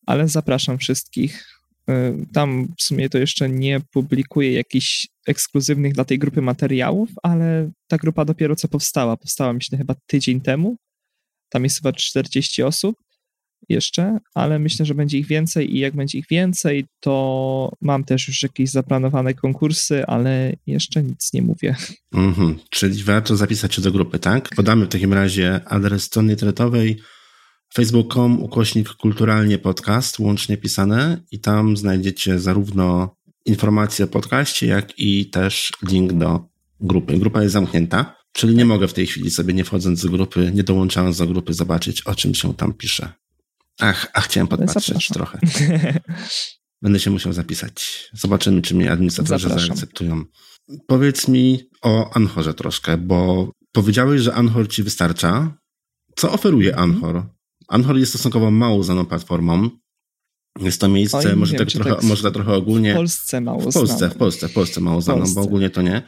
[0.05, 1.47] ale zapraszam wszystkich.
[1.89, 1.93] Y,
[2.33, 7.97] tam w sumie to jeszcze nie publikuję jakichś ekskluzywnych dla tej grupy materiałów, ale ta
[7.97, 9.17] grupa dopiero co powstała.
[9.17, 10.77] Powstała myślę chyba tydzień temu.
[11.49, 12.95] Tam jest chyba 40 osób
[13.69, 18.27] jeszcze, ale myślę, że będzie ich więcej i jak będzie ich więcej, to mam też
[18.27, 21.75] już jakieś zaplanowane konkursy, ale jeszcze nic nie mówię.
[22.13, 24.49] Mhm, czyli warto zapisać się do grupy, tak?
[24.55, 26.99] Podamy w takim razie adres strony internetowej
[27.73, 35.29] facebook.com ukośnik kulturalnie podcast, łącznie pisane i tam znajdziecie zarówno informacje o podcaście, jak i
[35.29, 36.45] też link do
[36.79, 37.17] grupy.
[37.17, 40.63] Grupa jest zamknięta, czyli nie mogę w tej chwili sobie nie wchodząc do grupy, nie
[40.63, 43.13] dołączając do grupy zobaczyć o czym się tam pisze.
[43.79, 45.13] Ach, a chciałem podpatrzeć Zapraszam.
[45.13, 45.39] trochę.
[46.81, 48.09] Będę się musiał zapisać.
[48.13, 49.67] Zobaczymy, czy mnie administratorzy Zapraszam.
[49.67, 50.23] zaakceptują.
[50.87, 55.57] Powiedz mi o Anchorze troszkę, bo powiedziałeś, że Anchor ci wystarcza.
[56.15, 56.91] Co oferuje mhm.
[56.91, 57.23] Anchor?
[57.67, 59.69] Anchor jest stosunkowo mało znaną platformą.
[60.59, 62.93] Jest to miejsce, Oj, może, wiem, tak trochę, tak może tak trochę ogólnie.
[62.93, 64.09] W Polsce mało w Polsce.
[64.09, 66.01] W Polsce, w Polsce mało znaną, bo ogólnie to nie.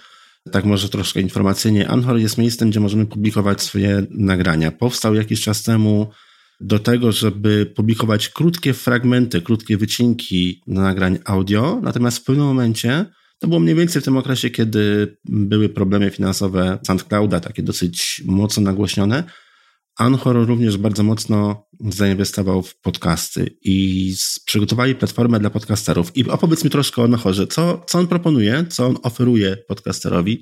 [0.52, 1.88] Tak może troszkę informacyjnie.
[1.88, 4.72] Anchor jest miejscem, gdzie możemy publikować swoje nagrania.
[4.72, 6.12] Powstał jakiś czas temu
[6.62, 13.06] do tego, żeby publikować krótkie fragmenty, krótkie wycinki nagrań audio, natomiast w pewnym momencie,
[13.40, 18.64] to było mniej więcej w tym okresie, kiedy były problemy finansowe SoundClouda, takie dosyć mocno
[18.64, 19.24] nagłośnione,
[19.98, 24.14] Anchor również bardzo mocno zainwestował w podcasty i
[24.46, 26.18] przygotowali platformę dla podcasterów.
[26.18, 27.48] I opowiedz mi troszkę o Anchorze.
[27.48, 30.42] Co, co on proponuje, co on oferuje podcasterowi,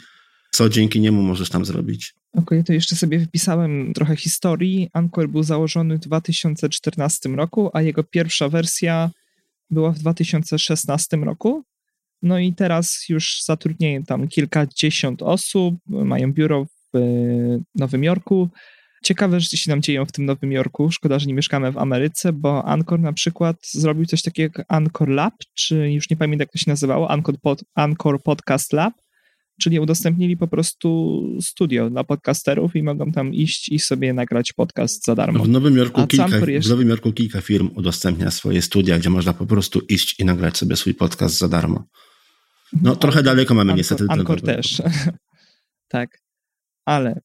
[0.54, 2.14] co dzięki niemu możesz tam zrobić?
[2.34, 4.90] Okej, okay, to jeszcze sobie wypisałem trochę historii.
[4.94, 9.12] Anchor był założony w 2014 roku, a jego pierwsza wersja
[9.70, 11.64] była w 2016 roku.
[12.22, 17.00] No i teraz już zatrudniają tam kilkadziesiąt osób, mają biuro w
[17.76, 18.50] Nowym Jorku.
[19.04, 20.92] Ciekawe rzeczy się nam dzieją w tym Nowym Jorku.
[20.92, 25.10] Szkoda, że nie mieszkamy w Ameryce, bo Anchor na przykład zrobił coś takiego jak Anchor
[25.10, 28.94] Lab, czy już nie pamiętam jak to się nazywało, Anchor, Pod, Anchor Podcast Lab
[29.62, 35.06] czyli udostępnili po prostu studio dla podcasterów i mogą tam iść i sobie nagrać podcast
[35.06, 35.44] za darmo.
[35.44, 36.70] W Nowym Jorku, kilka, jeszcze...
[36.70, 40.58] w Nowym Jorku kilka firm udostępnia swoje studia, gdzie można po prostu iść i nagrać
[40.58, 41.84] sobie swój podcast za darmo.
[42.82, 44.06] No, trochę daleko mamy niestety.
[44.10, 44.82] Anchor też.
[45.88, 46.10] tak.
[46.86, 47.22] Ale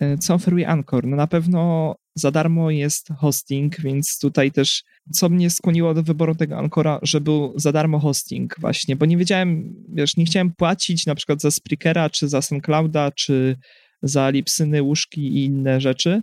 [0.00, 1.06] e, co oferuje Anchor?
[1.06, 6.34] No na pewno za darmo jest hosting, więc tutaj też co mnie skłoniło do wyboru
[6.34, 11.06] tego Ancora, że był za darmo hosting właśnie, bo nie wiedziałem, wiesz, nie chciałem płacić
[11.06, 13.56] na przykład za Spreakera, czy za SoundClouda, czy
[14.02, 16.20] za Lipsyny, łóżki i inne rzeczy,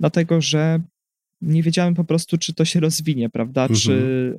[0.00, 0.80] dlatego, że
[1.40, 3.80] nie wiedziałem po prostu, czy to się rozwinie, prawda, mhm.
[3.80, 4.36] czy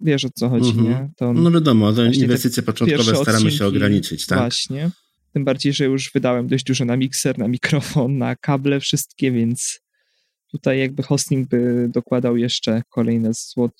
[0.00, 0.88] wiesz o co chodzi, mhm.
[0.88, 1.10] nie?
[1.16, 4.38] To no wiadomo, te inwestycje początkowe staramy się ograniczyć, tak?
[4.38, 4.90] Właśnie,
[5.32, 9.80] tym bardziej, że już wydałem dość dużo na mikser, na mikrofon, na kable wszystkie, więc
[10.52, 13.30] Tutaj jakby hosting by dokładał jeszcze kolejne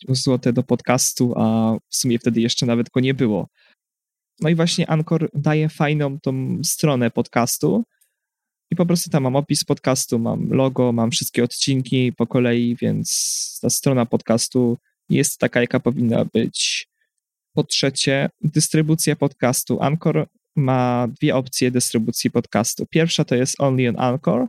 [0.09, 3.49] złote do podcastu, a w sumie wtedy jeszcze nawet go nie było.
[4.41, 7.85] No i właśnie Anchor daje fajną tą stronę podcastu
[8.71, 13.59] i po prostu tam mam opis podcastu, mam logo, mam wszystkie odcinki po kolei, więc
[13.63, 16.89] ta strona podcastu jest taka, jaka powinna być.
[17.53, 19.83] Po trzecie, dystrybucja podcastu.
[19.83, 20.27] Anchor
[20.57, 22.87] ma dwie opcje dystrybucji podcastu.
[22.87, 24.47] Pierwsza to jest Only on Anchor,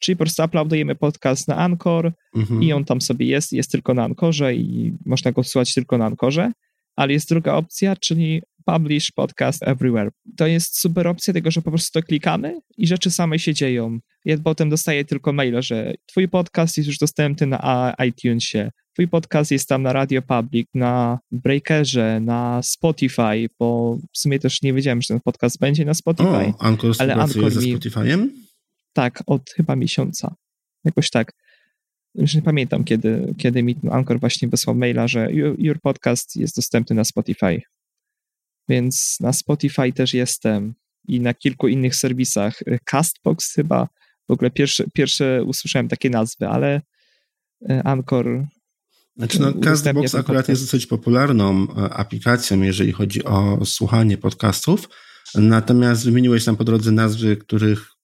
[0.00, 2.62] Czyli po prostu uploadujemy podcast na Anchor mhm.
[2.62, 6.06] i on tam sobie jest, jest tylko na Anchorze i można go słuchać tylko na
[6.06, 6.52] Anchorze.
[6.96, 10.10] Ale jest druga opcja, czyli publish podcast everywhere.
[10.36, 13.98] To jest super opcja tego, że po prostu to klikamy i rzeczy same się dzieją.
[14.24, 19.50] Ja potem dostaję tylko maila, że twój podcast jest już dostępny na iTunesie, twój podcast
[19.50, 25.02] jest tam na Radio Public, na Breakerze, na Spotify, bo w sumie też nie wiedziałem,
[25.02, 26.28] że ten podcast będzie na Spotify.
[26.28, 28.28] O, Anchor ale Anchor ze mi- Spotify'em?
[28.92, 30.34] Tak, od chyba miesiąca.
[30.84, 31.32] Jakoś tak.
[32.14, 36.96] Już nie pamiętam, kiedy, kiedy mi Anchor właśnie wysłał maila, że your, podcast jest dostępny
[36.96, 37.62] na Spotify.
[38.68, 40.74] Więc na Spotify też jestem
[41.08, 42.60] i na kilku innych serwisach.
[42.84, 43.88] Castbox chyba.
[44.28, 46.80] W ogóle pierwsze, pierwsze usłyszałem takie nazwy, ale
[47.70, 48.46] e, Anchor
[49.16, 54.88] Znaczy, no, Castbox akurat jest dosyć popularną e, aplikacją, jeżeli chodzi o słuchanie podcastów.
[55.34, 57.99] Natomiast wymieniłeś tam po drodze nazwy, których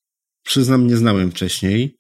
[0.46, 1.96] przyznam nie znałem wcześniej.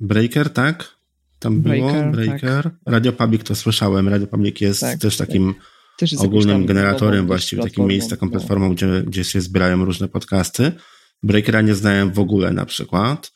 [0.00, 0.98] Breaker, tak?
[1.38, 2.70] Tam było Breaker, Breaker.
[2.86, 4.08] Radio Public to słyszałem.
[4.08, 5.26] Radio Public jest Tak, też tak.
[5.26, 5.54] takim
[5.98, 8.32] też jest ogólnym generatorem właściwie, takim miejscem, taką no.
[8.32, 10.72] platformą, gdzie, gdzie się zbierają różne podcasty.
[11.22, 13.32] Breakera nie znałem w ogóle na przykład.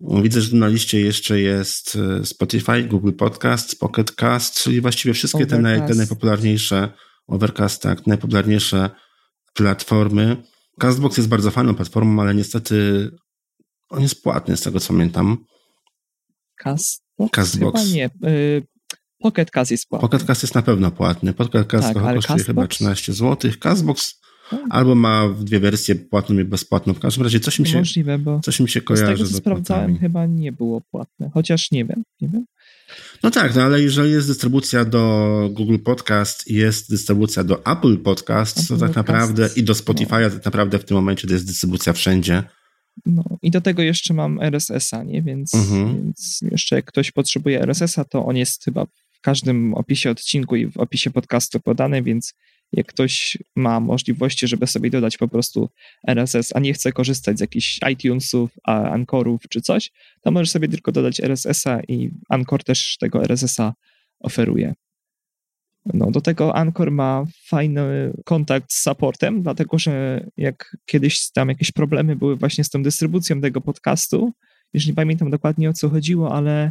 [0.00, 5.46] Widzę, że na liście jeszcze jest e, Spotify, Google Podcast, Pocket Cast, czyli właściwie wszystkie
[5.46, 6.88] te, naj, te najpopularniejsze,
[7.26, 8.90] Overcast, tak, najpopularniejsze
[9.54, 10.36] platformy.
[10.78, 13.10] Castbox jest bardzo fajną platformą, ale niestety
[13.88, 15.44] on jest płatny z tego co pamiętam.
[16.56, 17.30] Castbox?
[17.32, 17.80] Castbox.
[17.80, 18.10] Chyba nie.
[18.30, 18.62] Y,
[19.18, 20.08] Pocket Cast jest płatny.
[20.08, 21.32] Pocket Cast jest na pewno płatny.
[21.32, 22.76] Pocket Cast Tak, kosztuje chyba Castbox?
[22.76, 23.50] 13 zł.
[23.60, 24.20] Castbox
[24.50, 24.60] Tak.
[24.70, 26.94] albo ma dwie wersje, płatną i bezpłatną.
[26.94, 29.34] W każdym razie coś mi się, Możliwe, bo coś mi się z kojarzy tego, co
[29.34, 31.30] z sprawdzałem, chyba nie było płatne.
[31.34, 32.44] Chociaż nie wiem, nie wiem.
[33.22, 37.98] No tak, no ale jeżeli jest dystrybucja do Google Podcast i jest dystrybucja do Apple
[37.98, 41.34] Podcast, to Apple tak Podcast, naprawdę i do Spotify'a tak naprawdę w tym momencie to
[41.34, 42.42] jest dystrybucja wszędzie.
[43.06, 45.22] No i do tego jeszcze mam RSS-a, nie?
[45.22, 45.94] Więc, Mhm.
[45.94, 50.66] więc jeszcze jak ktoś potrzebuje RSS-a, to on jest chyba w każdym opisie odcinku i
[50.66, 52.34] w opisie podcastu podany, więc
[52.72, 55.70] jak ktoś ma możliwości, żeby sobie dodać po prostu
[56.08, 60.68] RSS, a nie chce korzystać z jakichś iTunesów, a Anchorów czy coś, to może sobie
[60.68, 63.74] tylko dodać RSS-a i Anchor też tego RSS-a
[64.20, 64.74] oferuje.
[65.94, 71.72] No, do tego Anchor ma fajny kontakt z supportem, dlatego że jak kiedyś tam jakieś
[71.72, 74.32] problemy były właśnie z tą dystrybucją tego podcastu,
[74.72, 76.70] już nie pamiętam dokładnie o co chodziło, ale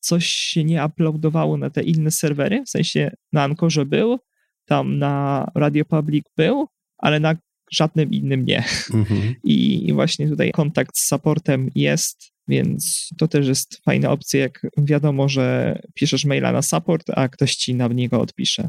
[0.00, 4.18] coś się nie uploadowało na te inne serwery, w sensie na Anchorze był,
[4.64, 6.66] tam na Radio Public był,
[6.98, 7.34] ale na
[7.72, 8.64] żadnym innym nie.
[8.94, 9.34] Mhm.
[9.44, 15.28] I właśnie tutaj kontakt z supportem jest, więc to też jest fajna opcja, jak wiadomo,
[15.28, 18.68] że piszesz maila na support, a ktoś ci na niego odpisze.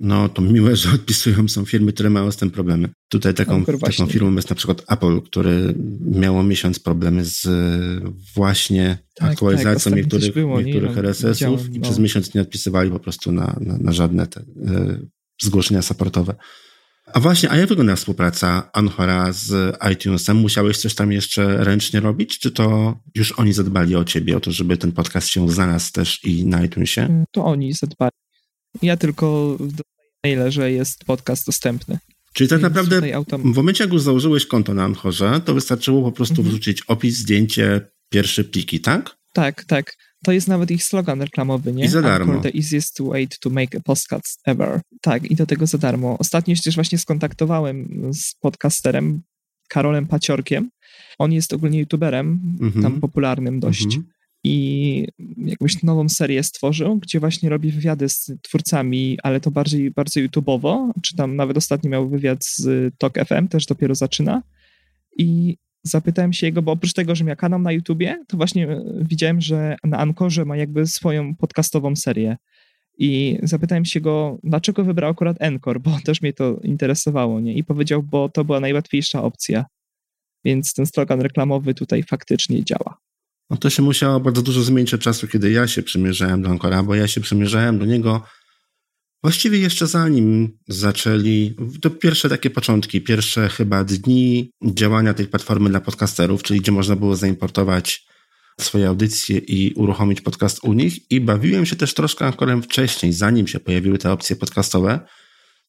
[0.00, 2.88] No to miłe, że odpisują są firmy, które mają z tym problemy.
[3.08, 7.48] Tutaj taką, Anchor taką firmą jest na przykład Apple, który miało miesiąc problemy z
[8.34, 10.64] właśnie Tak, aktualizacją tak, niektórych, było, nie?
[10.64, 11.82] niektórych No, RSS-ów widziałem, i no.
[11.82, 15.00] przez miesiąc nie odpisywali po prostu na, na, na żadne te, e,
[15.42, 16.34] zgłoszenia supportowe.
[17.14, 20.36] A właśnie, a jak wygląda współpraca Anchora z iTunesem?
[20.36, 24.52] Musiałeś coś tam jeszcze ręcznie robić, czy to już oni zadbali o ciebie, o to,
[24.52, 27.24] żeby ten podcast się znalazł też i na iTunesie?
[27.30, 28.10] To oni zadbali.
[28.82, 29.84] Ja tylko dodaję
[30.24, 31.98] maile, że jest podcast dostępny.
[32.32, 33.00] Czyli tak Więc naprawdę
[33.38, 36.48] w momencie, jak już założyłeś konto na Anchorze, to wystarczyło po prostu Mhm.
[36.48, 39.16] wrzucić opis, zdjęcie, pierwsze pliki, tak?
[39.32, 39.96] Tak, tak.
[40.24, 41.84] To jest nawet ich slogan reklamowy, nie?
[41.84, 42.32] I za darmo.
[42.32, 44.80] Anchor, the easiest way to make a podcast ever.
[45.00, 46.16] Tak, i do tego za darmo.
[46.18, 49.22] Ostatnio się też właśnie skontaktowałem z podcasterem
[49.68, 50.70] Karolem Paciorkiem.
[51.18, 52.82] On jest ogólnie youtuberem, Mhm.
[52.82, 53.84] tam popularnym dość.
[53.84, 54.04] Mhm.
[54.44, 55.06] I
[55.36, 60.92] jakąś nową serię stworzył, gdzie właśnie robi wywiady z twórcami, ale to bardziej bardzo YouTubeowo,
[61.02, 64.42] czy tam nawet ostatnio miał wywiad z Talk FM, też dopiero zaczyna.
[65.18, 68.82] I zapytałem się jego, bo oprócz tego, że miał kanał na YouTubie, to właśnie e,
[69.00, 72.36] widziałem, że na Ankorze ma jakby swoją podcastową serię.
[72.98, 77.54] I zapytałem się go, dlaczego wybrał akurat Encore, bo też mnie to interesowało, nie?
[77.54, 79.64] I powiedział, bo to była najłatwiejsza opcja.
[80.44, 82.96] Więc ten slogan reklamowy tutaj faktycznie działa.
[83.50, 86.82] No to się musiało bardzo dużo zmienić od czasu, kiedy ja się przymierzałem do Ancora,
[86.82, 88.22] bo ja się przymierzałem do niego
[89.22, 95.80] właściwie jeszcze zanim zaczęli, to pierwsze takie początki, pierwsze chyba dni działania tej platformy dla
[95.80, 98.06] podcasterów, czyli gdzie można było zaimportować
[98.60, 103.46] swoje audycje i uruchomić podcast u nich i bawiłem się też troszkę Ancorem wcześniej, zanim
[103.46, 105.00] się pojawiły te opcje podcastowe.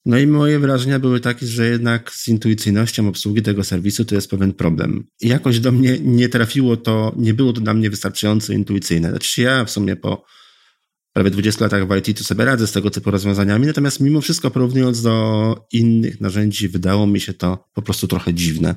[0.06, 4.30] No i moje wrażenia były takie, że jednak z intuicyjnością obsługi tego serwisu to jest
[4.30, 5.08] pewien problem.
[5.22, 9.10] I jakoś do mnie nie trafiło to, nie było to dla mnie wystarczająco intuicyjne.
[9.10, 10.26] Znaczy ja w sumie po
[11.14, 14.52] prawie 20 latach w IT to sobie radzę z tego typu rozwiązaniami, natomiast mimo wszystko
[14.52, 18.76] porównując do innych narzędzi wydało mi się to po prostu trochę dziwne.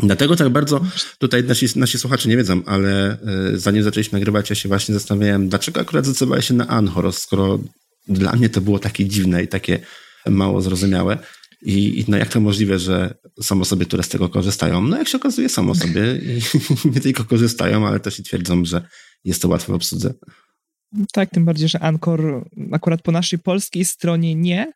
[0.00, 0.80] Dlatego tak bardzo
[1.18, 3.18] tutaj nasi, nasi słuchacze nie wiedzą, ale
[3.52, 7.58] y, zanim zaczęliśmy nagrywać, ja się właśnie zastanawiałem, dlaczego akurat zdecydowałeś się na Anchor, skoro
[8.08, 9.78] dla mnie to było takie dziwne i takie
[10.26, 11.18] mało zrozumiałe.
[11.62, 14.82] I, I, no jak to możliwe, że są osoby, które z tego korzystają?
[14.82, 18.88] No jak się okazuje, są osoby i nie tylko korzystają, ale też i twierdzą, że
[19.24, 20.14] jest to łatwe w obsłudze.
[21.12, 24.72] Tak, tym bardziej, że Anchor akurat po naszej polskiej stronie nie,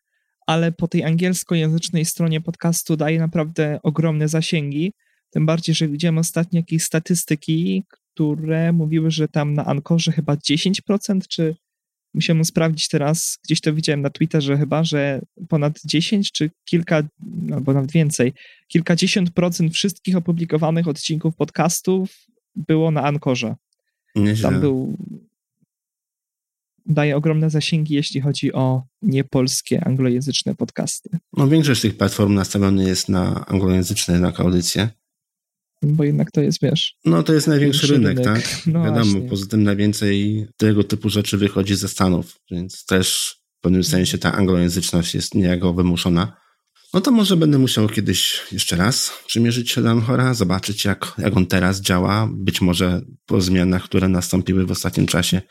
[0.47, 4.93] ale po tej angielskojęzycznej stronie podcastu daje naprawdę ogromne zasięgi.
[5.31, 11.21] Tym bardziej, że widziałem ostatnio jakieś statystyki, które mówiły, że tam na Ankorze chyba 10%
[11.29, 11.55] czy
[12.17, 17.03] Musiałem sprawdzić teraz, gdzieś to widziałem na Twitterze chyba, że ponad 10 czy kilka,
[17.55, 18.33] albo nawet więcej,
[18.69, 22.17] kilkadziesiąt procent wszystkich opublikowanych odcinków podcastów
[22.55, 23.55] było na Ankorze.
[24.15, 24.51] Nieźle.
[24.51, 24.97] Tam był
[26.87, 31.11] daje ogromne zasięgi, jeśli chodzi o niepolskie, anglojęzyczne podcasty.
[31.37, 34.89] No większość tych platform nastawione jest na anglojęzyczne na audycje.
[35.83, 36.97] Bo jednak to jest, wiesz...
[37.05, 38.67] No to jest największy rynek, rynek, tak?
[38.67, 39.29] No Wiadomo, właśnie.
[39.29, 44.33] poza tym najwięcej tego typu rzeczy wychodzi ze Stanów, więc też w pewnym sensie ta
[44.33, 46.37] anglojęzyczność jest niejako wymuszona.
[46.95, 51.37] No to może będę musiał kiedyś jeszcze raz przymierzyć się do Anchora, zobaczyć jak, jak
[51.37, 52.29] on teraz działa.
[52.33, 55.43] Być może po zmianach, które nastąpiły w ostatnim czasie,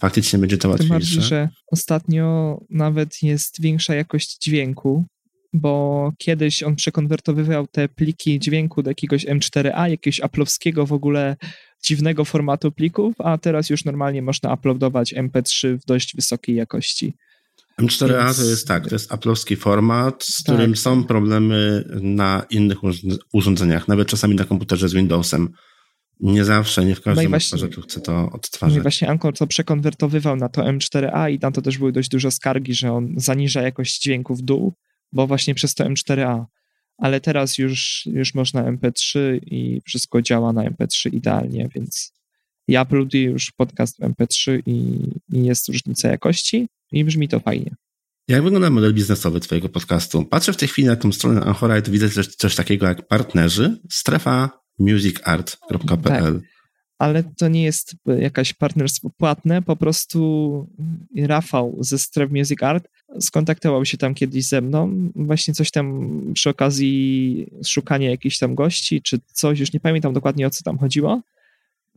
[0.00, 0.94] faktycznie będzie to łatwiejsze.
[0.94, 5.04] Bardziej, że ostatnio nawet jest większa jakość dźwięku,
[5.52, 11.36] bo kiedyś on przekonwertowywał te pliki dźwięku do jakiegoś M4A, jakiegoś aplowskiego w ogóle
[11.84, 17.14] dziwnego formatu plików, a teraz już normalnie można uploadować MP3 w dość wysokiej jakości.
[17.80, 18.36] M4A Więc...
[18.36, 20.54] to jest tak, to jest aplowski format, z tak.
[20.54, 22.78] którym są problemy na innych
[23.32, 25.48] urządzeniach, nawet czasami na komputerze z Windowsem.
[26.20, 28.74] Nie zawsze, nie w każdym no tu chcę to odtwarzać.
[28.74, 32.08] No i właśnie Anchor to przekonwertowywał na to M4A i tam to też były dość
[32.08, 34.72] duże skargi, że on zaniża jakość dźwięku w dół,
[35.12, 36.44] bo właśnie przez to M4A.
[36.98, 42.12] Ale teraz już, już można MP3 i wszystko działa na MP3 idealnie, więc
[42.68, 47.74] ja uploaduję już podcast w MP3 i, i jest różnica jakości i brzmi to fajnie.
[48.28, 50.24] Jak wygląda model biznesowy Twojego podcastu?
[50.24, 53.80] Patrzę w tej chwili na tą stronę Anchora i tu widzę coś takiego jak partnerzy,
[53.90, 56.40] strefa musicart.pl.
[56.40, 56.54] Tak
[56.98, 60.66] ale to nie jest jakaś partnerstwo płatne, po prostu
[61.16, 62.88] Rafał ze Stref Music Art
[63.20, 69.02] skontaktował się tam kiedyś ze mną, właśnie coś tam przy okazji szukania jakichś tam gości,
[69.02, 71.22] czy coś, już nie pamiętam dokładnie o co tam chodziło,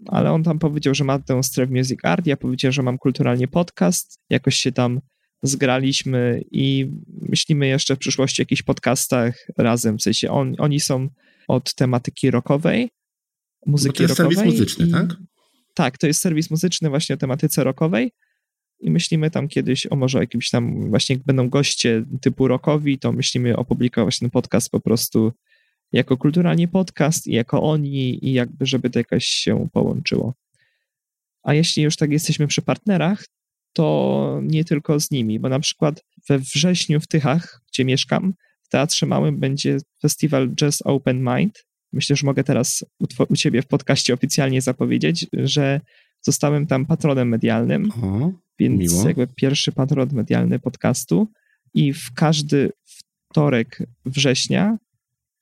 [0.06, 3.48] ale on tam powiedział, że ma tę Stref Music Art, ja powiedziałem, że mam kulturalnie
[3.48, 5.02] podcast, jakoś się tam
[5.44, 11.10] zgraliśmy i myślimy jeszcze w przyszłości o jakichś podcastach razem, w sensie on, oni są
[11.48, 12.90] od tematyki rockowej,
[13.66, 14.36] muzyki Bo to jest rockowej.
[14.36, 15.16] serwis muzyczny, i, tak?
[15.74, 18.12] Tak, to jest serwis muzyczny właśnie o tematyce rockowej
[18.80, 23.12] i myślimy tam kiedyś o może jakimś tam, właśnie jak będą goście typu rockowi, to
[23.12, 25.34] myślimy opublikować ten podcast po prostu
[25.92, 30.34] jako kulturalnie podcast i jako oni i jakby, żeby to jakoś się połączyło.
[31.44, 33.26] A jeśli już tak jesteśmy przy partnerach,
[33.74, 38.34] to nie tylko z nimi, bo na przykład we wrześniu w Tychach, gdzie mieszkam,
[38.68, 41.66] w Teatrze Małym będzie festiwal Jazz Open Mind.
[41.94, 45.82] Myślę, że mogę teraz u, u ciebie w podcaście oficjalnie zapowiedzieć, że
[46.22, 47.92] zostałem tam patronem medialnym,
[48.60, 49.08] więc miło.
[49.08, 51.28] jakby pierwszy patron medialny podcastu
[51.74, 52.72] i w każdy
[53.30, 54.78] wtorek września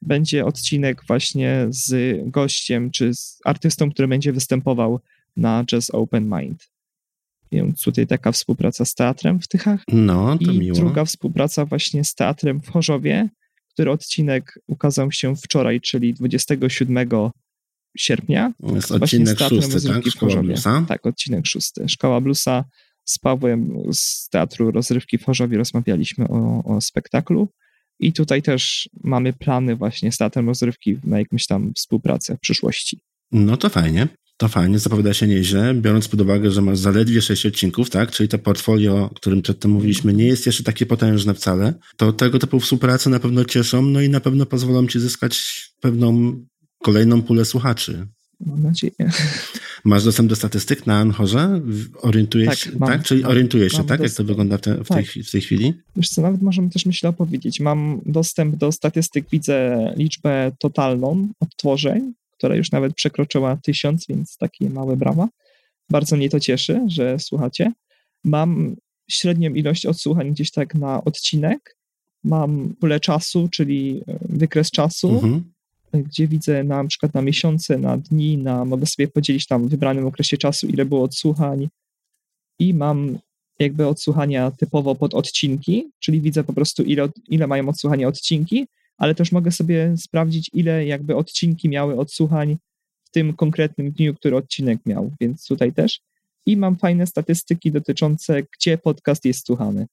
[0.02, 5.00] będzie odcinek właśnie z gościem czy z artystą, który będzie występował
[5.38, 6.75] na Jazz Open Mind.
[7.56, 9.84] Więc tutaj taka współpraca z teatrem w Tychach.
[9.88, 10.78] No, to I miło.
[10.78, 13.30] druga współpraca właśnie z teatrem w Chorzowie,
[13.74, 17.10] który odcinek ukazał się wczoraj, czyli 27
[17.98, 18.54] sierpnia.
[18.76, 20.08] Jest odcinek szósty, tak?
[20.08, 20.48] Szkoła Chorzowie.
[20.48, 20.86] Bluesa.
[20.88, 21.90] Tak, odcinek szósty.
[21.90, 22.66] Szkoła Bluesa
[23.06, 27.50] z Pawłem z Teatru Rozrywki w Chorzowie rozmawialiśmy o, o spektaklu.
[28.00, 33.00] I tutaj też mamy plany właśnie z Teatrem Rozrywki na jakąś tam współpracę w przyszłości.
[33.32, 34.08] No to fajnie.
[34.38, 38.12] To fajnie, zapowiada się nieźle, biorąc pod uwagę, że masz zaledwie 6 odcinków, tak?
[38.12, 41.74] Czyli to portfolio, o którym przedtem mówiliśmy, nie jest jeszcze takie potężne wcale.
[41.98, 46.40] To tego typu współprace na pewno cieszą, no i na pewno pozwolą ci zyskać pewną
[46.84, 48.08] kolejną pulę słuchaczy.
[48.46, 48.94] Mam nadzieję.
[49.86, 51.62] Masz dostęp do statystyk na Anchorze?
[52.02, 52.90] Orientujesz Tak, się, mam.
[52.90, 53.04] tak?
[53.04, 54.00] Czyli Mam- orientujesz się, tak?
[54.02, 55.06] Jak to wygląda w, te, w, tej, Tak.
[55.06, 55.74] chwi- w tej chwili?
[55.96, 57.60] Wiesz co, nawet możemy też myślę opowiedzieć.
[57.60, 64.70] Mam dostęp do statystyk, widzę liczbę totalną odtworzeń, która już nawet przekroczyła tysiąc, więc takie
[64.70, 65.28] małe brawa.
[65.90, 67.72] Bardzo mnie to cieszy, że słuchacie.
[68.24, 68.76] Mam
[69.10, 71.78] średnią ilość odsłuchań gdzieś tak na odcinek.
[72.24, 75.44] Mam pulę czasu, czyli e, wykres czasu, Mhm.
[75.94, 80.08] gdzie widzę na przykład na miesiące, na dni, na, mogę sobie podzielić tam w wybranym
[80.08, 81.68] okresie czasu, ile było odsłuchań
[82.60, 83.18] i mam
[83.60, 88.68] jakby odsłuchania typowo pod odcinki, czyli widzę po prostu ile, ile mają odsłuchania odcinki,
[88.98, 92.58] ale też mogę sobie sprawdzić, ile jakby odcinki miały odsłuchań
[93.04, 96.00] w tym konkretnym dniu, który odcinek miał, więc tutaj też.
[96.46, 99.88] I mam fajne statystyki dotyczące, gdzie podcast jest słuchany.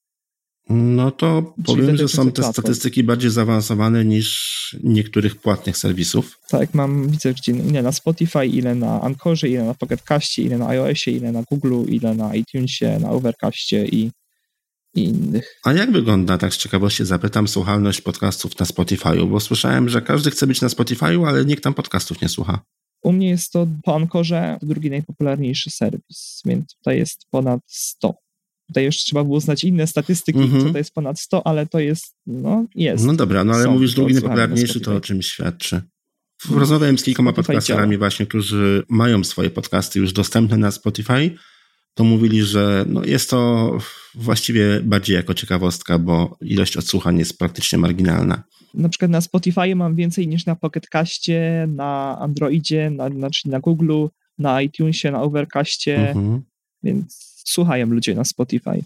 [0.71, 2.53] No to powiem, że są te platform.
[2.53, 6.39] statystyki bardziej zaawansowane niż niektórych płatnych serwisów.
[6.49, 10.69] Tak, mam, widzę gdzie, ile na Spotify, ile na Anchorze, ile na Pocketcaście, ile na
[10.69, 14.11] iOSie, ile na Google, ile na iTunesie, na Overcastie i,
[14.95, 15.59] i innych.
[15.65, 19.31] A jak wygląda, tak z ciekawości zapytam, słuchalność podcastów na Spotify'u?
[19.31, 22.61] Bo słyszałem, że każdy chce być na Spotify'u, ale nikt tam podcastów nie słucha.
[23.03, 28.15] U mnie jest to po Anchorze drugi najpopularniejszy serwis, więc tutaj jest ponad 100.
[28.69, 30.63] Tutaj już trzeba było znać inne statystyki, Mhm.
[30.67, 33.05] co to jest ponad 100, ale to jest, no jest.
[33.05, 35.83] No dobra, no ale Są mówisz drugi najpopularniejszy, to o czym świadczy?
[36.51, 41.31] Rozmawiałem z kilkoma podcasterami właśnie, którzy mają swoje podcasty już dostępne na Spotify,
[41.95, 43.71] to mówili, że no jest to
[44.15, 48.43] właściwie bardziej jako ciekawostka, bo ilość odsłuchań jest praktycznie marginalna.
[48.75, 53.61] Na przykład na Spotify mam więcej niż na Pocketcaście, na Androidzie, na, na, czyli na
[53.61, 54.07] Google,
[54.39, 56.43] na iTunesie, na Overcastie, Mhm.
[56.83, 58.83] więc słuchają ludzie na Spotify.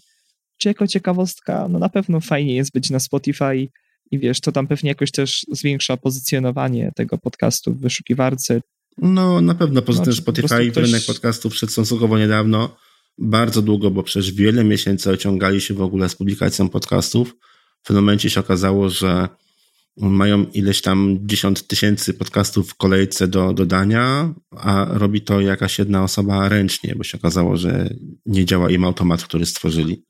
[0.57, 3.67] Czy jako ciekawostka, no na pewno fajnie jest być na Spotify
[4.11, 8.61] i wiesz, to tam pewnie jakoś też zwiększa pozycjonowanie tego podcastu w wyszukiwarce.
[8.97, 12.17] No na pewno poza No, tym po Spotify prostu w rynek ktoś- podcastów wszedł stosunkowo
[12.19, 12.75] niedawno,
[13.17, 17.35] bardzo długo, bo przez wiele miesięcy ociągali się w ogóle z publikacją podcastów.
[17.83, 19.29] W pewnym momencie się okazało, że
[19.97, 26.03] mają ileś tam dziesiąt tysięcy podcastów w kolejce do dodania, a robi to jakaś jedna
[26.03, 27.89] osoba ręcznie, bo się okazało, że
[28.25, 30.03] nie działa im automat, który stworzyli.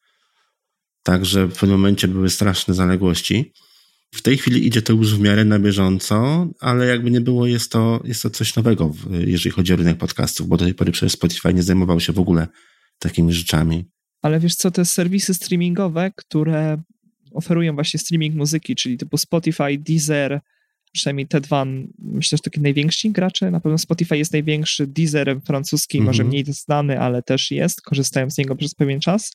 [1.03, 3.53] Także w pewnym momencie były straszne zaległości.
[4.15, 7.71] W tej chwili idzie to już w miarę na bieżąco, ale jakby nie było, jest
[7.71, 11.13] to, jest to coś nowego, jeżeli chodzi o rynek podcastów, bo do tej pory przecież
[11.13, 12.47] Spotify nie zajmował się w ogóle
[12.99, 13.85] takimi rzeczami.
[14.21, 16.81] Ale wiesz co, te serwisy streamingowe, które
[17.33, 20.39] oferują właśnie streaming muzyki, czyli typu Spotify, Deezer,
[20.93, 21.65] przynajmniej te dwa,
[21.99, 26.27] myślę, że takie najwięksi gracze, na pewno Spotify jest największy, Deezer francuski, może Mhm.
[26.29, 29.31] mniej znany, ale też jest, korzystałem z niego przez pewien czas.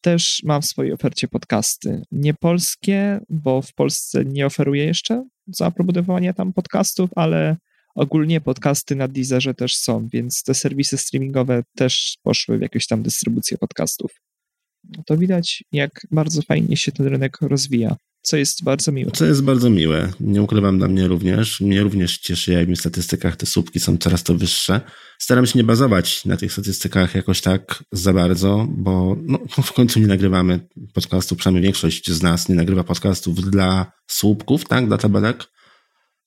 [0.00, 2.02] Też mam w swojej ofercie podcasty.
[2.12, 7.56] Nie polskie, bo w Polsce nie oferuję jeszcze zaproponowania tam podcastów, ale
[7.96, 13.02] ogólnie podcasty na Deezerze też są, więc te serwisy streamingowe też poszły w jakąś tam
[13.02, 14.10] dystrybucję podcastów.
[15.06, 19.10] To widać, jak bardzo fajnie się ten rynek rozwija, co jest bardzo miłe.
[19.10, 20.12] Co jest bardzo miłe.
[20.20, 21.60] Nie ukrywam dla mnie również.
[21.60, 24.80] Mnie również cieszy, jak w statystykach te słupki są coraz to wyższe.
[25.18, 30.00] Staram się nie bazować na tych statystykach jakoś tak za bardzo, bo no, w końcu
[30.00, 35.44] nie nagrywamy podcastów, przynajmniej większość z nas nie nagrywa podcastów dla słupków, tak, dla tabelek,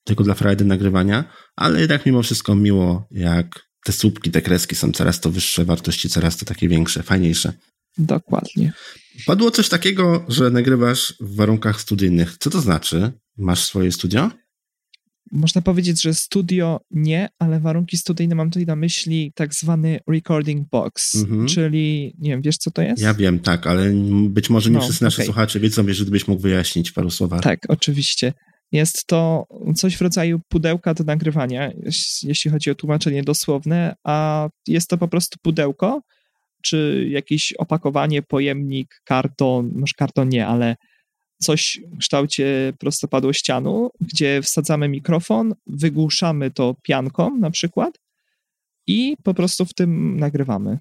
[0.09, 1.23] tylko dla frajdy nagrywania,
[1.55, 6.09] ale jednak mimo wszystko miło, jak te słupki, te kreski są coraz to wyższe, wartości
[6.09, 7.53] coraz to takie większe, fajniejsze.
[7.97, 8.71] Dokładnie.
[9.25, 12.37] Padło coś takiego, że nagrywasz w warunkach studyjnych.
[12.39, 13.11] Co to znaczy?
[13.37, 14.31] Masz swoje studio?
[15.31, 20.69] Można powiedzieć, że studio nie, ale warunki studyjne mam tutaj na myśli tak zwany recording
[20.69, 21.47] box, Mhm.
[21.47, 23.01] czyli nie wiem, wiesz co to jest?
[23.01, 23.91] Ja wiem, tak, ale
[24.29, 25.25] być może nie No, wszyscy nasi okej.
[25.25, 27.41] słuchacze wiedzą, wiesz, gdybyś mógł wyjaśnić w paru słowach.
[27.41, 28.33] Tak, oczywiście.
[28.71, 29.45] Jest to
[29.75, 34.97] coś w rodzaju pudełka do nagrywania, jeś- jeśli chodzi o tłumaczenie dosłowne, a jest to
[34.97, 36.01] po prostu pudełko,
[36.63, 40.75] czy jakieś opakowanie, pojemnik, karton, może karton nie, ale
[41.41, 47.99] coś w kształcie prostopadłościanu, gdzie wsadzamy mikrofon, wygłuszamy to pianką na przykład
[48.87, 50.77] i po prostu w tym nagrywamy.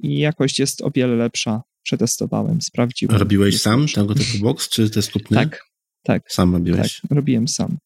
[0.00, 1.62] I jakość jest o wiele lepsza.
[1.82, 3.16] Przetestowałem, sprawdziłem.
[3.16, 5.36] Robiłeś Jest sam tego typu box, czy te skupny?
[5.36, 5.64] Tak,
[6.06, 7.00] tak, Sam tak, robiłeś.
[7.10, 7.78] robiłem sam.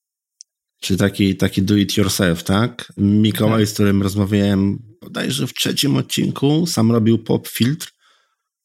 [0.80, 2.92] Czy taki, taki do it yourself, tak?
[2.96, 3.68] Mikołaj, Tak.
[3.68, 7.88] z którym rozmawiałem bodajże w trzecim odcinku, sam robił pop filtr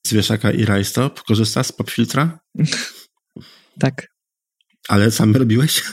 [0.08, 1.22] z wieszaka i rajstop.
[1.24, 2.40] Korzysta z pop filtra?
[3.80, 4.08] Tak.
[4.88, 5.84] Ale sam robiłeś?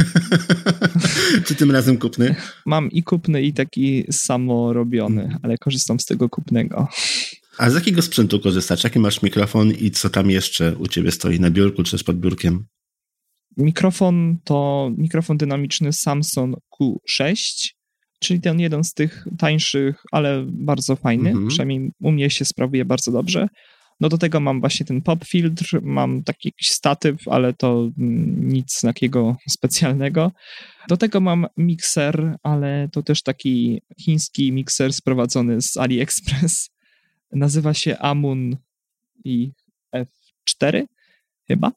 [1.47, 2.35] czy tym razem kupny?
[2.67, 5.41] Mam i kupny, i taki samorobiony, Mhm.
[5.43, 6.89] ale korzystam z tego kupnego.
[7.59, 8.85] A z jakiego sprzętu korzystasz?
[8.85, 12.17] Jaki masz mikrofon i co tam jeszcze u ciebie stoi na biurku czy też pod
[12.21, 12.65] biurkiem?
[13.57, 17.35] Mikrofon to mikrofon dynamiczny Samsung Q6,
[18.21, 21.31] czyli ten jeden z tych tańszych, ale bardzo fajny.
[21.31, 21.49] Mhm.
[21.49, 23.49] Przynajmniej u mnie się sprawuje bardzo dobrze.
[24.01, 28.49] No do tego mam właśnie ten pop filtr, mam taki jakiś statyw, ale to mm,
[28.49, 30.33] nic takiego specjalnego.
[30.89, 36.71] Do tego mam mikser, ale to też taki chiński mikser sprowadzony z AliExpress.
[37.33, 38.57] Nazywa się Amun
[39.25, 39.51] i
[39.95, 40.85] F4
[41.49, 41.73] chyba.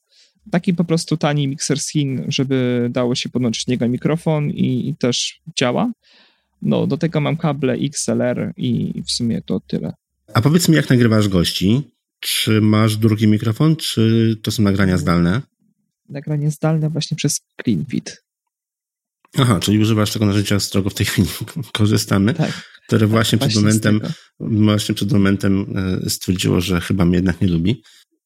[0.51, 4.95] Taki po prostu tani mikser z Chin, żeby dało się podłączyć niego mikrofon i, i
[4.95, 5.91] też działa.
[6.61, 9.93] No, do tego mam kable XLR i w sumie to tyle.
[10.33, 11.81] A powiedz mi, jak nagrywasz gości?
[12.19, 15.41] Czy masz drugi mikrofon, czy to są nagrania zdalne?
[16.09, 18.23] Nagranie zdalne właśnie przez CleanFit.
[19.37, 21.27] Aha, czyli używasz tego narzędzia, z którego w tej chwili
[21.73, 22.51] korzystamy, Tak.
[22.87, 24.01] które właśnie przed właśnie momentem,
[24.39, 25.65] właśnie przed momentem
[26.05, 27.81] e, stwierdziło, że chyba mnie jednak nie lubi.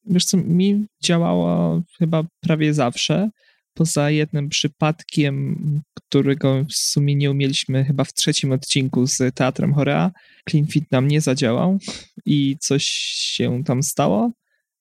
[0.06, 3.30] Wiesz co, mi działało chyba prawie zawsze,
[3.74, 5.56] poza jednym przypadkiem,
[5.94, 10.10] którego w sumie nie umieliśmy chyba w trzecim odcinku z Teatrem Chorea.
[10.50, 11.78] CleanFit nam nie zadziałał
[12.26, 12.84] i coś
[13.14, 14.32] się tam stało,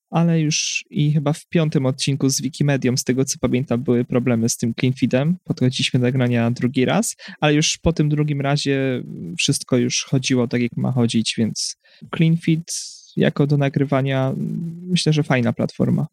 [0.09, 4.49] ale już i chyba w piątym odcinku z Wikimedią, z tego co pamiętam, były problemy
[4.49, 5.38] z tym CleanFitem.
[5.43, 9.03] Podchodziliśmy do nagrania drugi raz, ale już po tym drugim razie
[9.38, 11.76] wszystko już chodziło tak, jak ma chodzić, więc
[12.15, 14.34] CleanFit jako do nagrywania
[14.82, 16.07] myślę, że fajna platforma.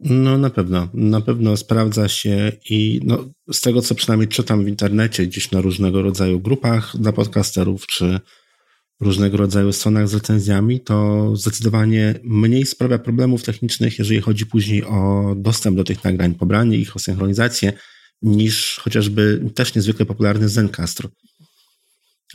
[0.00, 4.68] No na pewno, na pewno sprawdza się i no, z tego, co przynajmniej czytam w
[4.68, 8.20] internecie, gdzieś na różnego rodzaju grupach dla podcasterów, czy
[9.00, 15.34] różnego rodzaju stronach z recenzjami, to zdecydowanie mniej sprawia problemów technicznych, jeżeli chodzi później o
[15.36, 17.72] dostęp do tych nagrań, pobranie ich, o synchronizację,
[18.22, 21.08] niż chociażby też niezwykle popularny Zencastr.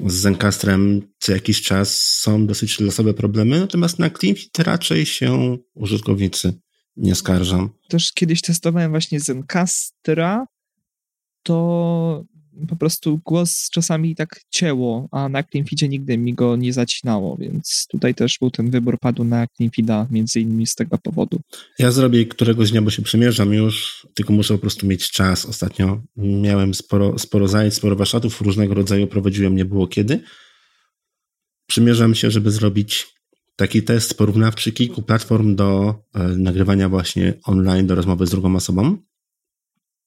[0.06, 6.54] Z Zencastrem co jakiś czas są dosyć losowe problemy, natomiast na Cleanfit raczej się użytkownicy
[6.98, 7.70] nie skarżą.
[7.90, 10.46] Też kiedyś testowałem właśnie Zencastra,
[11.44, 12.26] to
[12.68, 17.88] po prostu głos czasami tak cięło, a na Cleanfeedzie nigdy mi go nie zacinało, więc
[17.90, 21.40] tutaj też był ten wybór padł na Cleanfeeda między innymi z tego powodu.
[21.80, 25.46] Ja zrobię któregoś dnia, bo się przemierzam już, tylko muszę po prostu mieć czas.
[25.46, 30.20] Ostatnio miałem sporo, sporo zajęć, sporo warsztatów różnego rodzaju prowadziłem, nie było kiedy.
[31.68, 33.08] Przymierzam się, żeby zrobić
[33.56, 38.98] taki test porównawczy kilku platform do e, nagrywania właśnie online, do rozmowy z drugą osobą.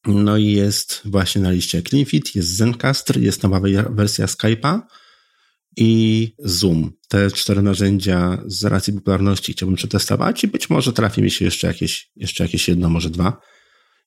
[0.07, 4.81] No i jest właśnie na liście CleanFit, jest Zencaster, jest nowa wersja Skype'a
[5.77, 6.93] i Zoom.
[7.09, 11.67] Te cztery narzędzia z racji popularności chciałbym przetestować i być może trafi mi się jeszcze
[11.67, 13.41] jakieś, jeszcze jakieś jedno, może dwa.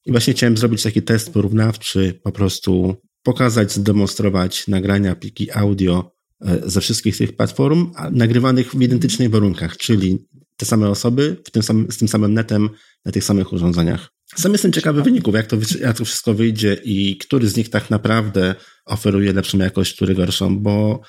[0.05, 6.69] I właśnie chciałem zrobić taki test porównawczy, po prostu pokazać, zdemonstrować nagrania, pliki audio e,
[6.69, 10.27] ze wszystkich tych platform, nagrywanych w identycznych warunkach, czyli
[10.57, 12.69] te same osoby w tym samym, z tym samym netem
[13.05, 14.14] na tych samych urządzeniach.
[14.35, 17.89] Sam jestem ciekawy wyników, jak to, jak to wszystko wyjdzie i który z nich tak
[17.89, 18.55] naprawdę
[18.85, 21.01] oferuje lepszą jakość, który gorszą, bo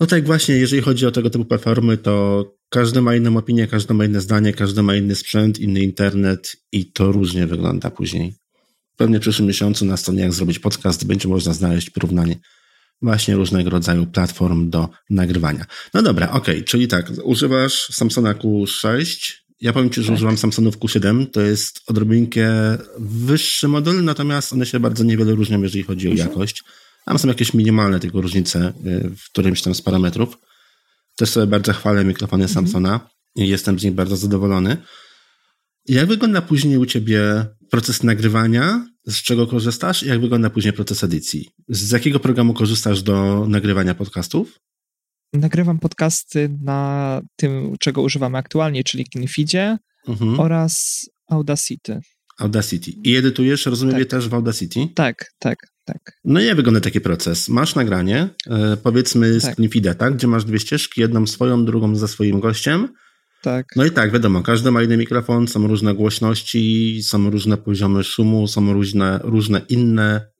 [0.00, 3.94] no tak właśnie, jeżeli chodzi o tego typu platformy, to każdy ma inną opinię, każdy
[3.94, 8.34] ma inne zdanie, każdy ma inny sprzęt, inny internet i to różnie wygląda później.
[8.96, 12.36] Pewnie w przyszłym miesiącu na stronie Jak Zrobić Podcast będzie można znaleźć porównanie
[13.02, 15.66] właśnie różnego rodzaju platform do nagrywania.
[15.94, 19.32] No dobra, okej, okay, czyli tak, używasz Samsunga Q6,
[19.64, 20.16] ja powiem Ci, że tak.
[20.16, 21.26] używam Samsungów Q7.
[21.30, 22.48] To jest odrobinkę
[22.98, 26.28] wyższy model, natomiast one się bardzo niewiele różnią, jeżeli chodzi o mhm.
[26.28, 26.62] jakość.
[27.04, 30.38] Tam są jakieś minimalne tylko różnice y, w którymś tam z parametrów.
[31.16, 32.54] Też sobie bardzo chwalę mikrofony mhm.
[32.54, 34.76] Samsunga i jestem z nich bardzo zadowolony.
[35.88, 38.86] Jak wygląda później u Ciebie proces nagrywania?
[39.06, 40.02] Z czego korzystasz?
[40.02, 41.50] I jak wygląda później proces edycji?
[41.68, 44.60] Z jakiego programu korzystasz do nagrywania podcastów?
[45.34, 49.78] Nagrywam podcasty na tym, czego używamy aktualnie, czyli Kinfeedzie
[50.08, 50.40] mhm.
[50.40, 52.00] oraz Audacity.
[52.38, 52.90] Audacity.
[53.04, 54.08] I edytujesz, rozumiem, tak.
[54.08, 54.88] też w Audacity?
[54.94, 55.98] Tak, tak, tak.
[56.24, 57.48] No i jak wygląda taki proces?
[57.48, 59.56] Masz nagranie, e, powiedzmy z tak.
[59.56, 60.14] Kinfeeda, tak?
[60.14, 62.88] Gdzie masz dwie ścieżki, jedną swoją, drugą ze swoim gościem.
[63.42, 63.66] Tak.
[63.76, 68.46] No i tak, wiadomo, każdy ma inny mikrofon, są różne głośności, są różne poziomy szumu,
[68.48, 70.33] są różne, różne inne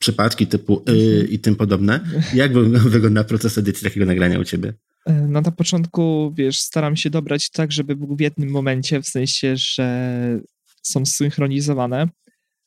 [0.00, 2.00] przypadki typu y i tym podobne.
[2.34, 4.72] Jak wygląda proces edycji takiego nagrania u ciebie?
[5.06, 9.06] E, no na początku, wiesz, staram się dobrać tak, żeby był w jednym momencie, w
[9.06, 10.40] sensie, że
[10.82, 12.08] są zsynchronizowane.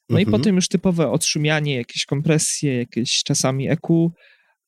[0.09, 0.29] No mhm.
[0.29, 4.11] i potem już typowe odszumianie, jakieś kompresje, jakieś czasami EQ,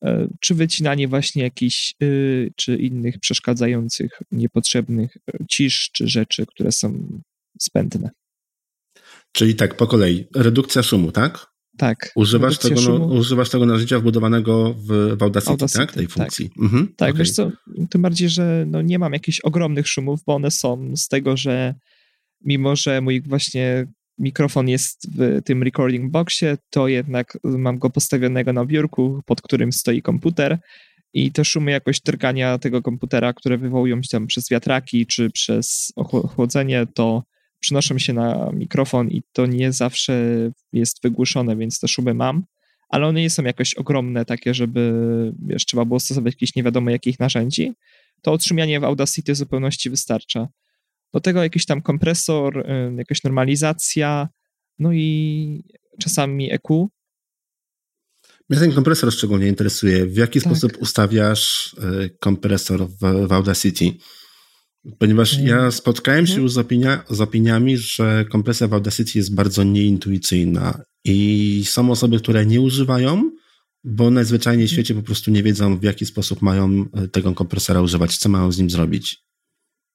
[0.03, 6.72] e, czy wycinanie właśnie jakichś, y, czy innych przeszkadzających, niepotrzebnych e, cisz, czy rzeczy, które
[6.72, 7.20] są
[7.61, 8.09] zbędne.
[9.32, 10.28] Czyli tak, po kolei.
[10.36, 11.54] Redukcja szumu, tak?
[11.78, 12.11] Tak.
[12.15, 15.91] Używasz tego, no, używasz tego narzędzia wbudowanego w, w Audacity, Audacity, tak?
[15.91, 16.13] Tej tak.
[16.13, 16.49] funkcji.
[16.49, 17.19] Tak, mhm, tak okay.
[17.19, 17.51] wiesz co,
[17.89, 21.76] tym bardziej, że no nie mam jakichś ogromnych szumów, bo one są z tego, że
[22.41, 28.53] mimo, że mój właśnie mikrofon jest w tym recording boxie, to jednak mam go postawionego
[28.53, 30.59] na biurku, pod którym stoi komputer
[31.13, 35.93] i te szumy jakoś drgania tego komputera, które wywołują się tam przez wiatraki czy przez
[35.95, 37.23] ochłodzenie, to
[37.66, 40.13] przynoszą się na mikrofon i to nie zawsze
[40.74, 42.43] jest wygłuszone, więc te szumy mam,
[42.89, 44.93] ale one nie są jakoś ogromne, takie, żeby
[45.45, 47.74] wiesz, trzeba było stosować jakieś nie wiadomo jakich narzędzi.
[48.22, 50.47] To odszumianie w Audacity w zupełności wystarcza.
[51.13, 52.66] Do tego jakiś tam kompresor,
[52.97, 54.30] jakaś normalizacja,
[54.80, 55.63] no i
[55.99, 56.89] czasami EQ.
[58.49, 60.05] Mnie ten kompresor szczególnie interesuje.
[60.05, 60.51] W jaki tak.
[60.51, 61.76] sposób ustawiasz
[62.20, 63.91] kompresor w, w Audacity?
[64.99, 65.71] Ponieważ ja mm.
[65.71, 66.43] spotkałem się mhm.
[66.43, 72.19] już z, opinia, z opiniami, że kompresja w Audacity jest bardzo nieintuicyjna i są osoby,
[72.19, 73.31] które nie używają,
[73.83, 77.81] bo najzwyczajniej w świecie po prostu nie wiedzą, w jaki sposób mają e, tego kompresora
[77.81, 79.25] używać, co mają z nim zrobić.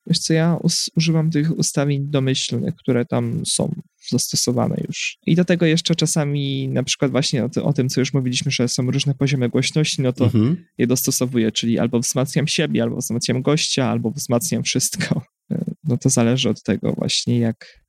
[0.06, 0.58] Wiesz co, ja
[0.96, 3.74] używam tych ustawień domyślnych, które tam są
[4.10, 5.16] zastosowane już.
[5.26, 8.50] I do tego jeszcze czasami na przykład właśnie o, ty- o tym, co już mówiliśmy,
[8.50, 10.64] że są różne poziomy głośności, no to Mhm.
[10.78, 15.22] je dostosowuję, czyli albo wzmacniam siebie, albo wzmacniam gościa, albo wzmacniam wszystko.
[15.52, 17.80] E, No to zależy od tego właśnie, jak,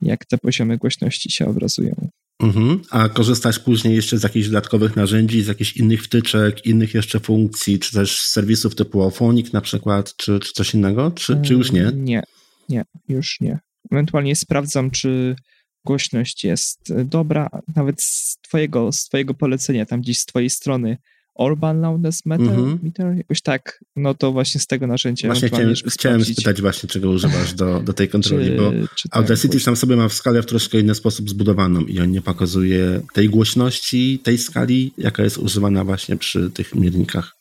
[0.00, 2.08] jak te poziomy głośności się obrazują.
[2.42, 2.80] Mhm.
[2.90, 7.78] A korzystasz później jeszcze z jakichś dodatkowych narzędzi, z jakichś innych wtyczek, innych jeszcze funkcji,
[7.78, 11.10] czy też z serwisów typu Auphonic na przykład, czy, czy coś innego?
[11.10, 11.90] Czy, czy już nie?
[11.94, 12.22] Nie,
[12.68, 13.58] nie, już nie.
[13.90, 15.36] Ewentualnie sprawdzam, czy
[15.84, 20.98] głośność jest e, dobra, nawet z twojego, z twojego polecenia, tam gdzieś z twojej strony
[21.34, 22.78] Urban Loudness Meter, Mhm.
[22.82, 27.10] meter, jakoś tak, no to właśnie z tego narzędzia Właśnie chciałem, chciałem spytać właśnie, czego
[27.10, 30.12] używasz do, do tej kontroli, czy, bo czy tak Audacity głośno- sam sobie ma w
[30.12, 35.22] skalę w troszkę inny sposób zbudowaną i on nie pokazuje tej głośności, tej skali, jaka
[35.22, 37.36] jest używana właśnie przy tych miernikach.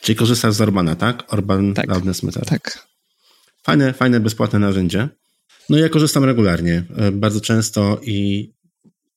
[0.00, 1.32] Czyli korzystasz z Orbana, tak?
[1.32, 1.86] Orban Tak.
[1.88, 2.46] Loudness Meter.
[2.46, 2.86] Tak,
[3.62, 5.08] Fajne, fajne, bezpłatne narzędzie.
[5.70, 8.50] No ja korzystam regularnie, e, bardzo często i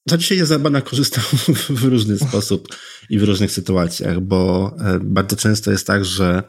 [0.10, 1.24] za dzisiaj ja z Orbana korzystam
[1.80, 2.68] w różny sposób
[3.10, 6.43] i w różnych sytuacjach, bo e, bardzo często jest tak, że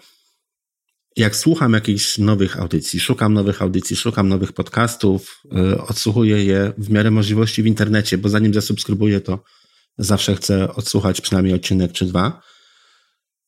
[1.17, 6.91] jak słucham jakichś nowych audycji, szukam nowych audycji, szukam nowych podcastów, e, odsłuchuję je w
[6.91, 9.45] miarę możliwości w internecie, bo zanim zasubskrybuję, to
[9.99, 12.43] zawsze chcę odsłuchać przynajmniej odcinek czy dwa.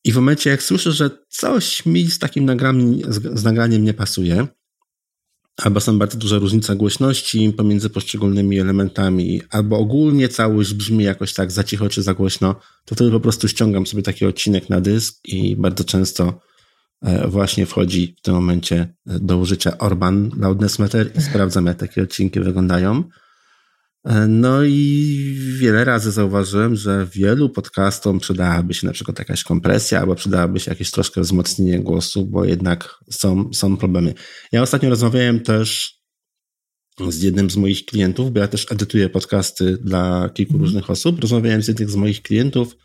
[0.03, 3.93] I w momencie, jak słyszę, że coś mi z takim nagraniem, z, z nagraniem nie
[3.93, 4.47] pasuje,
[5.57, 11.51] albo są bardzo duże różnice głośności pomiędzy poszczególnymi elementami, albo ogólnie całość brzmi jakoś tak
[11.51, 15.19] za cicho czy za głośno, to wtedy po prostu ściągam sobie taki odcinek na dysk
[15.23, 16.39] i bardzo często
[17.01, 18.75] e, właśnie wchodzi w tym momencie
[19.07, 23.03] e, do użycia Orban Loudness Meter i sprawdzam, jak takie odcinki wyglądają.
[24.05, 29.99] E, No i wiele razy zauważyłem, że wielu podcastom przydałaby się na przykład jakaś kompresja,
[29.99, 34.13] albo przydałaby się jakieś troszkę wzmocnienie głosu, bo jednak są, są problemy.
[34.51, 36.01] Ja ostatnio rozmawiałem też
[37.09, 41.19] z jednym z moich klientów, bo ja też edytuję podcasty dla kilku różnych osób.
[41.19, 42.75] Rozmawiałem z jednym z moich klientów,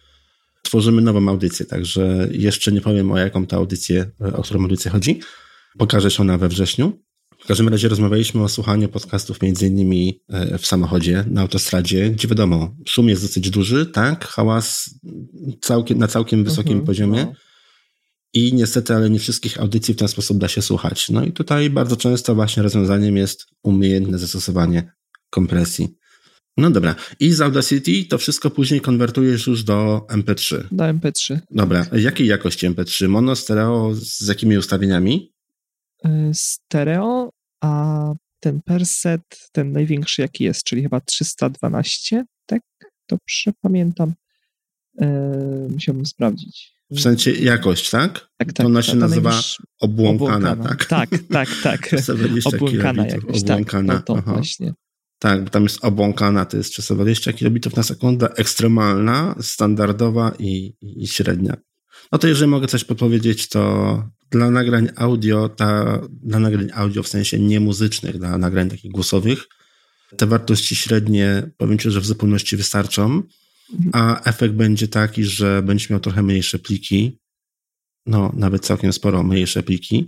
[0.63, 5.21] tworzymy nową audycję, także jeszcze nie powiem o jaką to audycję, o którą audycję chodzi.
[5.79, 7.06] Pokaże się ona we wrześniu.
[7.39, 12.29] W każdym razie rozmawialiśmy o słuchaniu podcastów między innymi e, w samochodzie, na autostradzie, gdzie
[12.29, 14.91] wiadomo, szum jest dosyć duży, tak, hałas
[15.61, 17.33] całkiem, na całkiem wysokim Mhm, poziomie no.
[18.35, 21.09] i niestety, ale nie wszystkich audycji w ten sposób da się słuchać.
[21.09, 24.93] No i tutaj bardzo często właśnie rozwiązaniem jest umiejętne zastosowanie
[25.31, 25.89] kompresji.
[26.57, 30.65] No dobra, i z Audacity to wszystko później konwertujesz już do MP3.
[30.73, 31.39] do MP3.
[31.51, 33.09] Dobra, jakiej jakości MP3?
[33.09, 35.33] Mono, stereo, z jakimi ustawieniami?
[36.07, 37.31] Y, Stereo,
[37.61, 42.63] a ten perset, ten największy jaki jest, czyli chyba 312, tak?
[43.09, 44.13] Dobrze pamiętam.
[45.01, 45.07] E,
[45.71, 46.77] musiałbym sprawdzić.
[46.91, 48.29] W sensie jakość, tak?
[48.37, 48.67] Tak, tak.
[48.67, 50.85] ona się ta- nazywa najwyższa- Obłąkana, tak?
[50.85, 51.87] Tak, tak, tak.
[51.89, 53.51] 320 Obłąkana kilobitów, jakoś, tak.
[53.51, 54.73] obłąkana, No to właśnie.
[55.19, 61.07] Tak, bo tam jest obłąkana, to jest 320 kilobitów na sekundę, ekstremalna, standardowa i, i
[61.09, 61.57] średnia.
[62.13, 67.09] No to jeżeli mogę coś podpowiedzieć, to dla nagrań audio, ta, dla nagrań audio w
[67.09, 69.47] sensie niemuzycznych, dla nagrań takich głosowych,
[70.17, 73.23] te wartości średnie, powiem Ci, że w zupełności wystarczą,
[73.93, 77.19] a efekt będzie taki, że będziesz miał trochę mniejsze pliki,
[78.07, 80.07] no nawet całkiem sporo mniejsze pliki,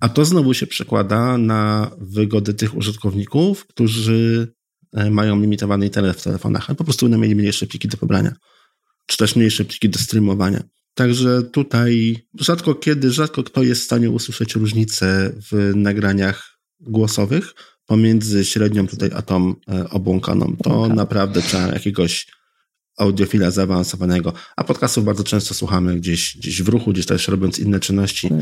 [0.00, 4.52] a to znowu się przekłada na wygodę tych użytkowników, którzy
[4.92, 8.34] e, mają limitowany internet w telefonach, a po prostu będą mieli mniejsze pliki do pobrania,
[9.06, 10.62] czy też mniejsze pliki do streamowania.
[10.94, 17.54] Także tutaj rzadko kiedy, rzadko kto jest w stanie usłyszeć różnicę w nagraniach głosowych
[17.86, 20.56] pomiędzy średnią tutaj a tą e, obłąkaną.
[20.64, 22.26] To naprawdę trzeba jakiegoś
[22.98, 24.32] audiofila zaawansowanego.
[24.56, 28.28] A podcastów bardzo często słuchamy gdzieś, gdzieś w ruchu, gdzieś też robiąc inne czynności.
[28.28, 28.38] Tak.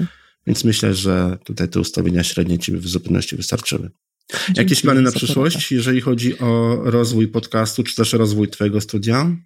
[0.46, 3.90] Więc myślę, że tutaj te ustawienia średnie ci w zupełności wystarczyły.
[4.32, 9.36] Jakieś Dzięki plany na przyszłość, jeżeli chodzi o rozwój podcastu, czy też rozwój twojego studia?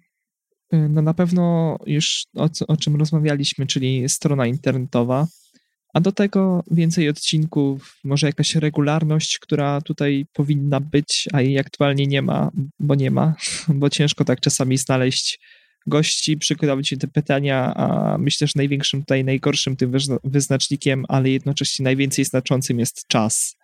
[0.89, 5.27] No na pewno już o, o czym rozmawialiśmy, czyli strona internetowa,
[5.93, 12.07] a do tego więcej odcinków, może jakaś regularność, która tutaj powinna być, a jej aktualnie
[12.07, 13.35] nie ma, bo nie ma,
[13.79, 15.39] bo ciężko tak czasami znaleźć
[15.87, 21.29] gości, przygotować im te pytania, a myślę, że największym tutaj, najgorszym tym wyzna- wyznacznikiem, ale
[21.29, 23.55] jednocześnie najwięcej znaczącym jest czas.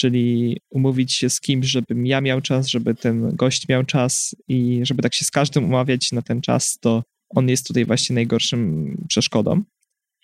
[0.00, 4.80] Czyli umówić się z kimś, żebym ja miał czas, żeby ten gość miał czas i
[4.82, 8.96] żeby tak się z każdym umawiać na ten czas, to on jest tutaj właśnie najgorszym
[9.08, 9.62] przeszkodą.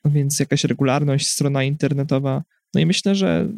[0.05, 2.43] Więc jakaś regularność, strona internetowa.
[2.75, 3.49] No i myślę, że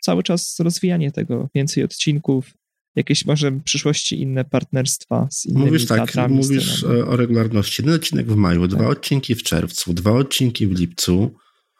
[0.00, 2.54] cały czas rozwijanie tego, więcej odcinków,
[2.96, 7.00] jakieś może w przyszłości inne partnerstwa z innymi Mówisz tak, mówisz scenami.
[7.00, 7.82] e, o regularności.
[7.82, 8.88] Jeden odcinek w maju, dwa Tak.
[8.88, 11.34] odcinki w czerwcu, dwa odcinki w lipcu.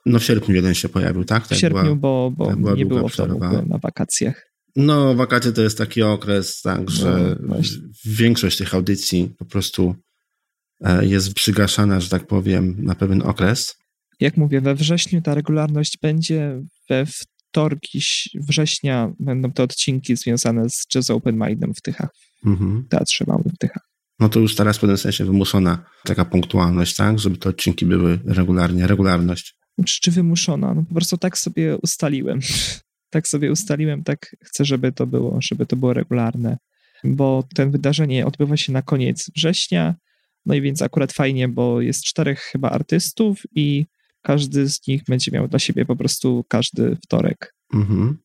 [0.06, 1.48] No w sierpniu jeden się pojawił, tak?
[1.48, 3.62] tak w sierpniu, była, bo, bo tak nie było przerwa.
[3.62, 4.46] na wakacjach.
[4.76, 7.56] No, wakacje to jest taki okres, tak, że No,
[8.04, 9.94] większość tych audycji po prostu
[10.84, 13.74] e, jest przygaszana, że tak powiem, na pewien okres.
[14.20, 18.00] Jak mówię, we wrześniu ta regularność będzie, we wtorki
[18.48, 22.10] września będą te odcinki związane z Jazz Open Mindem w Tychach,
[22.46, 22.82] Mhm.
[22.82, 23.82] w Teatrze Małym w Tychach.
[24.20, 28.18] No to już teraz w pewnym sensie wymuszona taka punktualność, tak, żeby te odcinki były
[28.26, 29.54] regularnie, regularność.
[29.86, 30.74] Czy, wymuszona?
[30.74, 32.40] No po prostu tak sobie ustaliłem.
[33.10, 36.58] tak sobie ustaliłem, tak chcę, żeby to było, żeby to było regularne,
[37.04, 39.94] bo ten wydarzenie odbywa się na koniec września,
[40.46, 43.86] no i więc akurat fajnie, bo jest czterech chyba artystów i
[44.22, 47.54] każdy z nich będzie miał dla siebie po prostu każdy wtorek.
[47.74, 48.18] Mhm.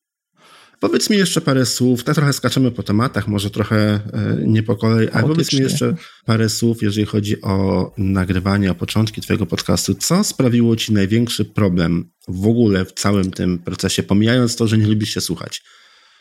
[0.80, 4.01] Powiedz mi jeszcze parę słów, tak trochę skaczemy po tematach, może trochę e,
[4.45, 9.21] nie po kolei, ale powiedz mi jeszcze parę słów, jeżeli chodzi o nagrywanie, o początki
[9.21, 9.93] twojego podcastu.
[9.93, 14.88] Co sprawiło ci największy problem w ogóle w całym tym procesie, pomijając to, że nie
[14.88, 15.63] lubisz się słuchać?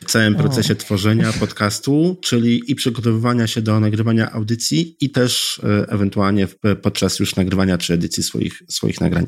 [0.01, 0.39] W całym O.
[0.39, 6.49] procesie tworzenia podcastu, czyli i przygotowywania się do nagrywania audycji i też e, ewentualnie
[6.83, 9.27] podczas już nagrywania czy edycji swoich, swoich nagrań.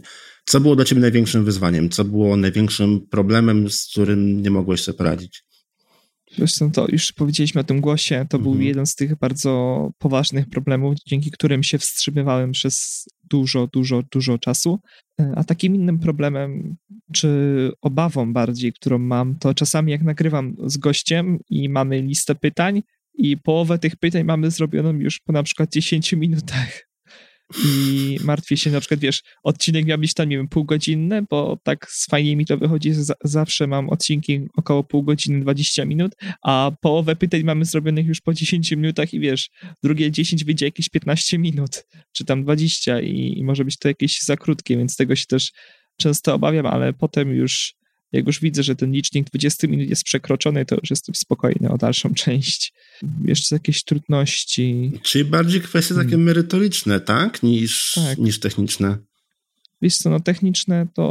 [0.49, 1.91] Co było dla ciebie największym wyzwaniem?
[1.91, 5.45] Co było największym problemem, z którym nie mogłeś sobie poradzić?
[6.37, 8.69] Zresztą to już powiedzieliśmy o tym głosie, to był Mhm.
[8.69, 14.79] jeden z tych bardzo poważnych problemów, dzięki którym się wstrzymywałem przez dużo, dużo, dużo czasu.
[15.21, 16.77] E, A takim innym problemem,
[17.13, 17.29] czy
[17.81, 22.83] obawą bardziej, którą mam, to czasami jak nagrywam z gościem i mamy listę pytań
[23.15, 26.88] i połowę tych pytań mamy zrobioną już po na przykład 10 minutach.
[27.65, 31.87] I martwię się, na przykład, wiesz, odcinek miał być tam, nie wiem, półgodzinny, bo tak
[32.11, 36.71] fajnie mi to wychodzi, że za, zawsze mam odcinki około pół godziny, 20 minut, a
[36.81, 39.51] połowę pytań mamy zrobionych już po 10 minutach i wiesz,
[39.83, 44.21] drugie 10 wyjdzie jakieś 15 minut, czy tam 20 i, i może być to jakieś
[44.21, 45.53] za krótkie, więc tego się też
[46.01, 47.75] często obawiam, ale potem już,
[48.13, 51.79] jak już widzę, że ten licznik 20 minut jest przekroczony, to już jestem spokojny o
[51.79, 52.73] dalszą część.
[53.25, 54.93] Jeszcze jakieś trudności.
[55.03, 56.25] Czyli bardziej kwestie takie Hmm.
[56.27, 57.43] merytoryczne, tak?
[57.43, 58.19] Niż, Tak.
[58.19, 58.99] niż techniczne.
[59.83, 61.05] Wiesz co, no techniczne to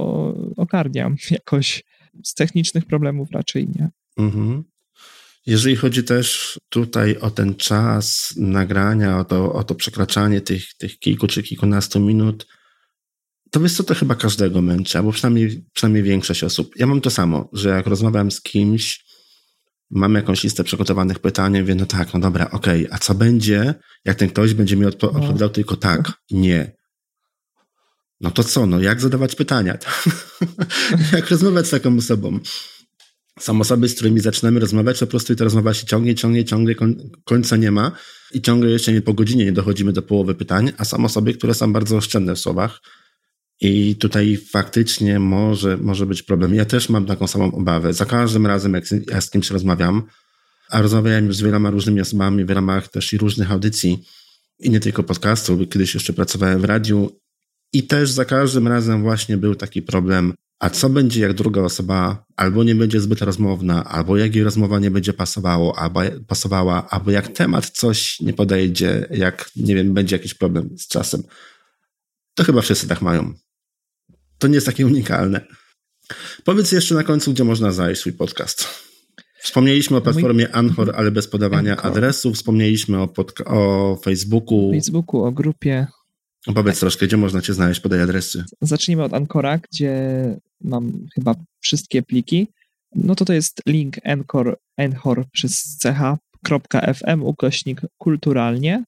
[0.58, 1.84] ogarniam jakoś.
[2.24, 3.90] Z technicznych problemów raczej nie.
[4.18, 4.64] Mhm.
[5.46, 11.00] Jeżeli chodzi też tutaj o ten czas nagrania, o to, o to przekraczanie tych, tych
[11.00, 12.48] kilku czy kilkunastu minut,
[13.52, 16.74] to wiesz co, to chyba każdego męczy, albo przynajmniej, przynajmniej większość osób.
[16.76, 19.06] Ja mam to samo, że jak rozmawiam z kimś,
[19.92, 23.74] mam jakąś listę przygotowanych pytań, mówię, no tak, no dobra, okej, a co będzie,
[24.06, 25.20] jak ten ktoś będzie mi odpo- No.
[25.20, 26.78] odpowiadał tylko tak, nie.
[28.22, 29.78] No to co, no jak zadawać pytania?
[31.14, 32.40] jak rozmawiać z taką osobą?
[33.40, 36.76] Są osoby, z którymi zaczynamy rozmawiać, po prostu i ta rozmowa się ciągnie, ciągnie, ciągnie,
[36.76, 37.92] koń- końca nie ma
[38.32, 41.54] i ciągle jeszcze nie po godzinie nie dochodzimy do połowy pytań, a są osoby, które
[41.54, 42.80] są bardzo oszczędne w słowach
[43.62, 46.56] i tutaj faktycznie może, może być problem.
[46.56, 47.94] Ja też mam taką samą obawę.
[47.94, 50.04] Za każdym razem, jak ja z kimś rozmawiam,
[50.70, 54.04] a rozmawiałem już z wieloma różnymi osobami w ramach też i różnych audycji
[54.60, 57.20] i nie tylko podcastu, bo kiedyś jeszcze pracowałem w radiu
[57.74, 62.26] i też za każdym razem właśnie był taki problem, a co będzie, jak druga osoba
[62.36, 67.12] albo nie będzie zbyt rozmowna, albo jak jej rozmowa nie będzie pasowało, albo pasowała, albo
[67.12, 71.24] jak temat coś nie podejdzie, jak, nie wiem, będzie jakiś problem z czasem.
[72.36, 73.34] To chyba wszyscy tak mają.
[74.38, 75.42] To nie jest takie unikalne.
[76.44, 78.68] Powiedz jeszcze na końcu, gdzie można znaleźć swój podcast.
[79.42, 81.92] Wspomnieliśmy o platformie Anchor, ale bez podawania Anchor.
[81.92, 82.34] adresu.
[82.34, 83.10] Wspomnieliśmy o,
[83.46, 84.72] o Facebooku.
[84.74, 85.88] Facebooku, o grupie.
[86.56, 88.44] Powiedz troszkę, gdzie można cię znaleźć, podaj adresy.
[88.62, 89.92] Zacznijmy od Ancora, gdzie
[90.62, 92.48] mam chyba wszystkie pliki.
[92.96, 98.84] No to to jest link Anchor, Anchor przez ch.fm ukośnik kulturalnie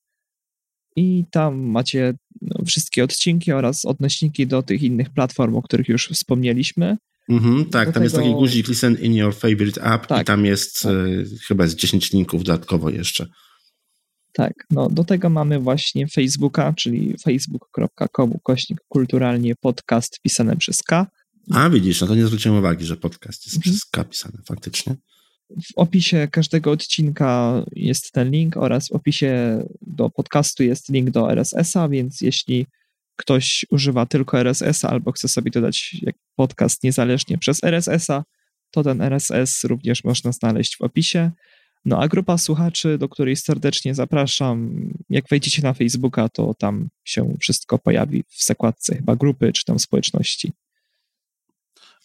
[0.96, 6.08] i tam macie no, wszystkie odcinki oraz odnośniki do tych innych platform, o których już
[6.08, 6.98] wspomnieliśmy.
[7.30, 10.28] Mhm, tak, Do tam jest tego- taki guzik Listen in your favorite app i Tak.
[10.28, 10.92] tam jest Tak.
[10.92, 10.96] e,
[11.48, 13.28] chyba z 10 linków dodatkowo jeszcze.
[14.34, 21.08] Tak, no do tego mamy właśnie Facebooka, czyli facebook.com ukośnik kulturalnie podcast pisane przez K.
[21.54, 23.74] A widzisz, no to nie zwróciłem uwagi, że podcast jest Mhm.
[23.74, 24.96] przez K pisany faktycznie.
[25.50, 31.32] W opisie każdego odcinka jest ten link oraz w opisie do podcastu jest link do
[31.32, 32.66] RSS-a, więc jeśli
[33.16, 35.96] ktoś używa tylko RSS-a albo chce sobie dodać
[36.36, 38.24] podcast niezależnie przez RSS-a,
[38.72, 41.32] to ten RSS również można znaleźć w opisie.
[41.86, 47.34] No a grupa słuchaczy, do której serdecznie zapraszam, jak wejdziecie na Facebooka, to tam się
[47.40, 50.52] wszystko pojawi w zakładce chyba grupy czy tam społeczności.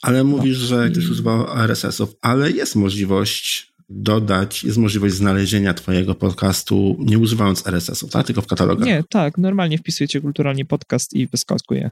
[0.05, 6.96] Ale mówisz, że ktoś używał RSS-ów, ale jest możliwość dodać, jest możliwość znalezienia twojego podcastu
[6.98, 8.26] nie używając RSS-ów, tak?
[8.26, 8.86] Tylko w katalogach.
[8.86, 11.90] Nie, tak, normalnie wpisujecie kulturalnie podcast i wyskakuje.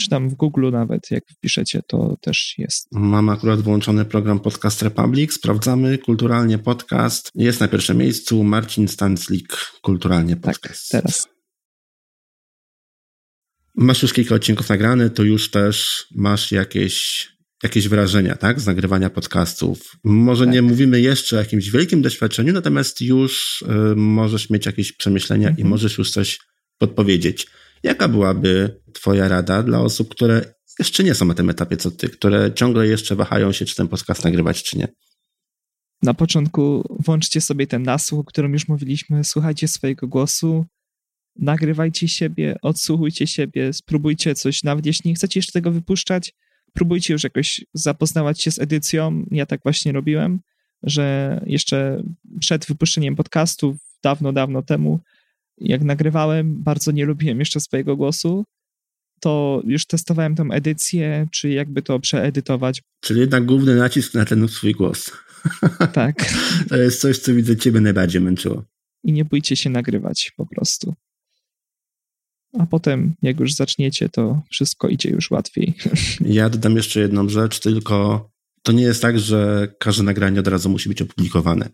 [0.00, 2.88] czy tam w Google nawet, jak wpiszecie, to też jest.
[2.92, 5.32] Mam akurat włączony program Podcast Republic.
[5.32, 7.30] Sprawdzamy kulturalnie podcast.
[7.34, 10.88] Jest na pierwszym miejscu Marcin Stanclik, kulturalnie Tak, podcast.
[10.90, 11.28] teraz.
[13.80, 17.28] Masz już kilka odcinków nagrane, to już też masz jakieś,
[17.62, 18.60] jakieś wrażenia, tak?
[18.60, 19.96] Z nagrywania podcastów.
[20.04, 20.54] Może Tak.
[20.54, 25.50] nie mówimy jeszcze o jakimś wielkim doświadczeniu, natomiast już y, możesz mieć jakieś przemyślenia i
[25.50, 25.68] Mhm.
[25.68, 26.38] możesz już coś
[26.78, 27.46] podpowiedzieć.
[27.82, 32.08] Jaka byłaby Twoja rada dla osób, które jeszcze nie są na tym etapie co Ty,
[32.08, 34.88] które ciągle jeszcze wahają się, czy ten podcast nagrywać, czy nie?
[36.02, 40.64] Na początku włączcie sobie ten nasłuch, o którym już mówiliśmy, słuchajcie swojego głosu,
[41.38, 46.34] nagrywajcie siebie, odsłuchujcie siebie, spróbujcie coś, nawet jeśli nie chcecie jeszcze tego wypuszczać,
[46.72, 49.24] próbujcie już jakoś zapoznawać się z edycją.
[49.30, 50.40] Ja tak właśnie robiłem,
[50.82, 52.02] że jeszcze
[52.40, 55.00] przed wypuszczeniem podcastów, dawno, dawno temu,
[55.58, 58.44] jak nagrywałem, bardzo nie lubiłem jeszcze swojego głosu,
[59.20, 62.82] to już testowałem tą edycję, czy jakby to przeedytować.
[63.00, 65.10] Czyli jednak główny nacisk na ten swój głos.
[65.92, 66.34] Tak.
[66.68, 68.64] To jest coś, co widzę Ciebie najbardziej męczyło.
[69.04, 70.94] I nie bójcie się nagrywać po prostu.
[72.58, 75.74] A potem, jak już zaczniecie, to wszystko idzie już łatwiej.
[76.20, 78.28] Ja dodam jeszcze jedną rzecz, tylko
[78.62, 81.68] to nie jest tak, że każde nagranie od razu musi być opublikowane.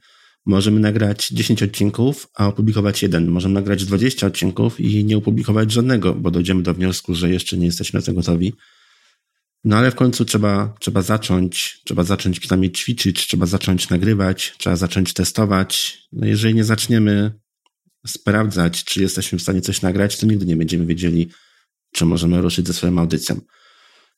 [0.46, 3.28] Możemy nagrać 10 odcinków, a opublikować jeden.
[3.28, 7.66] Możemy nagrać 20 odcinków i nie opublikować żadnego, bo dojdziemy do wniosku, że jeszcze nie
[7.66, 8.52] jesteśmy na to gotowi.
[9.64, 14.76] No ale w końcu trzeba, trzeba zacząć, trzeba zacząć przynajmniej ćwiczyć, trzeba zacząć nagrywać, trzeba
[14.76, 15.98] zacząć testować.
[16.12, 17.32] No jeżeli nie zaczniemy
[18.06, 21.28] sprawdzać, czy jesteśmy w stanie coś nagrać, to nigdy nie będziemy wiedzieli,
[21.92, 23.40] czy możemy ruszyć ze swoją audycją.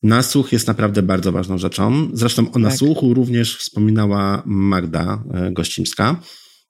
[0.02, 2.10] Nasłuch jest naprawdę bardzo ważną rzeczą.
[2.12, 6.20] Zresztą o nasłuchu również wspominała Magda e, Gościmska.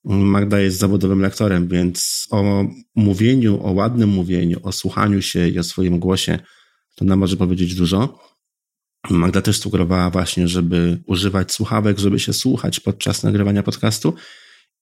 [0.05, 2.65] Magda jest zawodowym lektorem, więc o
[2.95, 6.39] mówieniu, o ładnym mówieniu, o słuchaniu się i o swoim głosie
[6.97, 8.19] to nam może powiedzieć dużo.
[9.11, 14.15] Magda też sugerowała właśnie, żeby używać słuchawek, żeby się słuchać podczas nagrywania podcastu.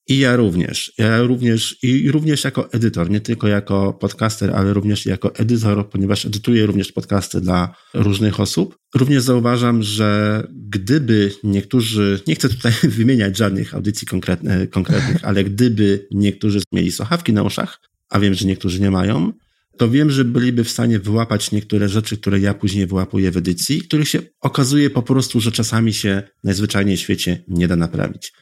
[0.09, 0.92] I ja również.
[0.98, 6.26] Ja również i również jako edytor, nie tylko jako podcaster, ale również jako edytor, ponieważ
[6.26, 8.76] edytuję również podcasty dla różnych osób.
[8.94, 16.07] Również zauważam, że gdyby niektórzy, nie chcę tutaj wymieniać żadnych audycji konkretne, konkretnych, ale gdyby
[16.11, 19.32] niektórzy mieli słuchawki na uszach, a wiem, że niektórzy nie mają,
[19.78, 23.80] to wiem, że byliby w stanie wyłapać niektóre rzeczy, które ja później wyłapuję w edycji,
[23.80, 28.32] których się okazuje po prostu, że czasami się najzwyczajniej w świecie nie da naprawić.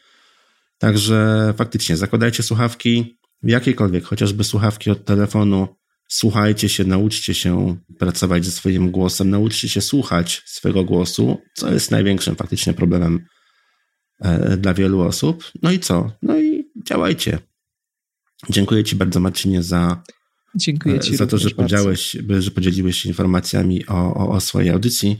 [0.82, 5.68] Także faktycznie zakładajcie słuchawki, jakiekolwiek, chociażby słuchawki od telefonu.
[6.08, 11.90] Słuchajcie się, nauczcie się pracować ze swoim głosem, nauczcie się słuchać swojego głosu, co jest
[11.90, 13.26] największym faktycznie problemem
[14.20, 15.50] e, dla wielu osób.
[15.62, 16.12] No i co?
[16.22, 17.38] No i działajcie.
[18.50, 20.02] Dziękuję Ci bardzo, Marcinie, za,
[21.12, 25.18] E, za to, że, podziałeś, że podzieliłeś się informacjami o, o, o swojej audycji.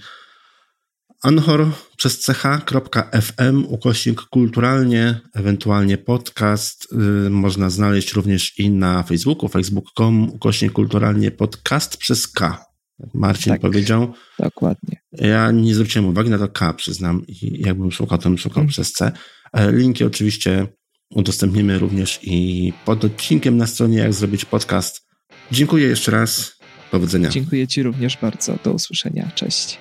[1.22, 6.88] Anchor przez ch.fm ukośnik kulturalnie, ewentualnie podcast.
[7.26, 12.64] y, można znaleźć również i na Facebooku, facebook.com ukośnik kulturalnie podcast przez K.
[12.98, 13.60] Jak Marcin Tak.
[13.60, 14.12] powiedział.
[14.38, 15.00] Dokładnie.
[15.12, 18.68] Ja nie zwróciłem uwagi na to K, przyznam, i jakbym szukał, to bym szukał Mm.
[18.70, 19.12] przez C.
[19.52, 20.66] E, Linki oczywiście
[21.10, 25.06] udostępnimy również i pod odcinkiem na stronie Jak zrobić podcast.
[25.52, 26.52] Dziękuję jeszcze raz.
[26.90, 27.28] Powodzenia.
[27.28, 28.58] Dziękuję Ci również bardzo.
[28.64, 29.30] Do usłyszenia.
[29.34, 29.78] Cześć.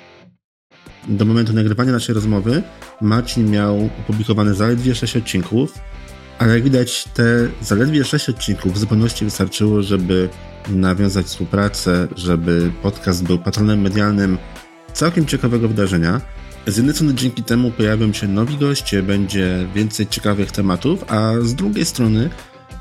[1.08, 2.64] Do momentu nagrywania naszej rozmowy
[3.02, 5.74] Marcin miał opublikowane zaledwie 6 odcinków,
[6.40, 7.24] ale jak widać, te
[7.62, 10.30] zaledwie 6 odcinków w zupełności wystarczyło, żeby
[10.70, 14.38] nawiązać współpracę, żeby podcast był patronem medialnym
[14.94, 16.22] całkiem ciekawego wydarzenia.
[16.68, 21.56] Z jednej strony dzięki temu pojawią się nowi goście, będzie więcej ciekawych tematów, a z
[21.56, 22.30] drugiej strony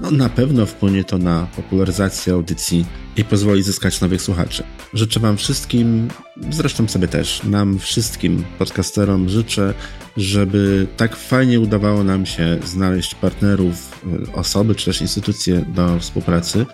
[0.01, 2.84] no, na pewno wpłynie to na popularyzację audycji
[3.16, 4.62] i pozwoli zyskać nowych słuchaczy.
[4.94, 6.09] Życzę Wam wszystkim,
[6.51, 9.74] zresztą sobie też, nam wszystkim podcasterom życzę,
[10.16, 16.66] żeby tak fajnie udawało nam się znaleźć partnerów, y, osoby czy też instytucje do współpracy.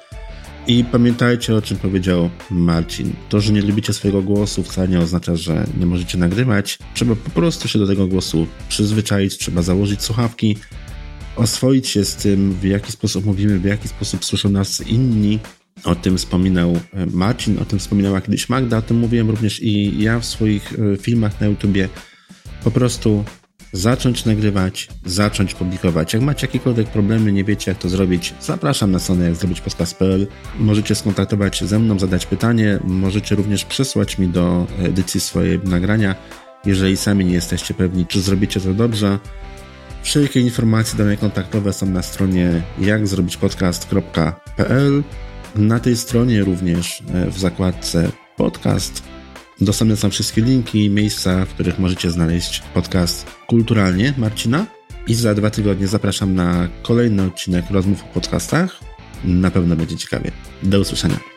[0.69, 3.13] I pamiętajcie o czym powiedział Marcin.
[3.29, 6.79] To, że nie lubicie swojego głosu wcale nie oznacza, że nie możecie nagrywać.
[6.95, 10.57] Trzeba po prostu się do tego głosu przyzwyczaić, trzeba założyć słuchawki,
[11.37, 15.39] oswoić się z tym, w jaki sposób mówimy, w jaki sposób słyszą nas inni.
[15.85, 20.03] O tym wspominał e, Marcin, o tym wspominała kiedyś Magda, o tym mówiłem również i
[20.03, 21.89] ja w swoich e, filmach na YouTubie.
[22.65, 23.25] Po prostu
[23.73, 26.15] zacząć nagrywać, zacząć publikować.
[26.15, 30.27] Jak macie jakiekolwiek problemy, nie wiecie jak to zrobić, zapraszam na stronę jak zrobić podcast.pl.
[30.59, 36.15] Możecie skontaktować się ze mną, zadać pytanie, możecie również przesłać mi do edycji swojego nagrania,
[36.65, 39.19] jeżeli sami nie jesteście pewni, czy zrobicie to dobrze.
[40.07, 45.03] Wszelkie informacje, dane kontaktowe są na stronie jakzrobićpodcast.pl.
[45.57, 49.03] Na tej stronie również e, w zakładce podcast
[49.61, 54.67] Dostępne są wszystkie linki i miejsca, w których możecie znaleźć podcast kulturalnie Marcina.
[55.07, 58.81] I za dwa tygodnie zapraszam na kolejny odcinek rozmów o podcastach.
[59.25, 60.33] Na pewno będzie ciekawie.
[60.63, 61.36] Do usłyszenia.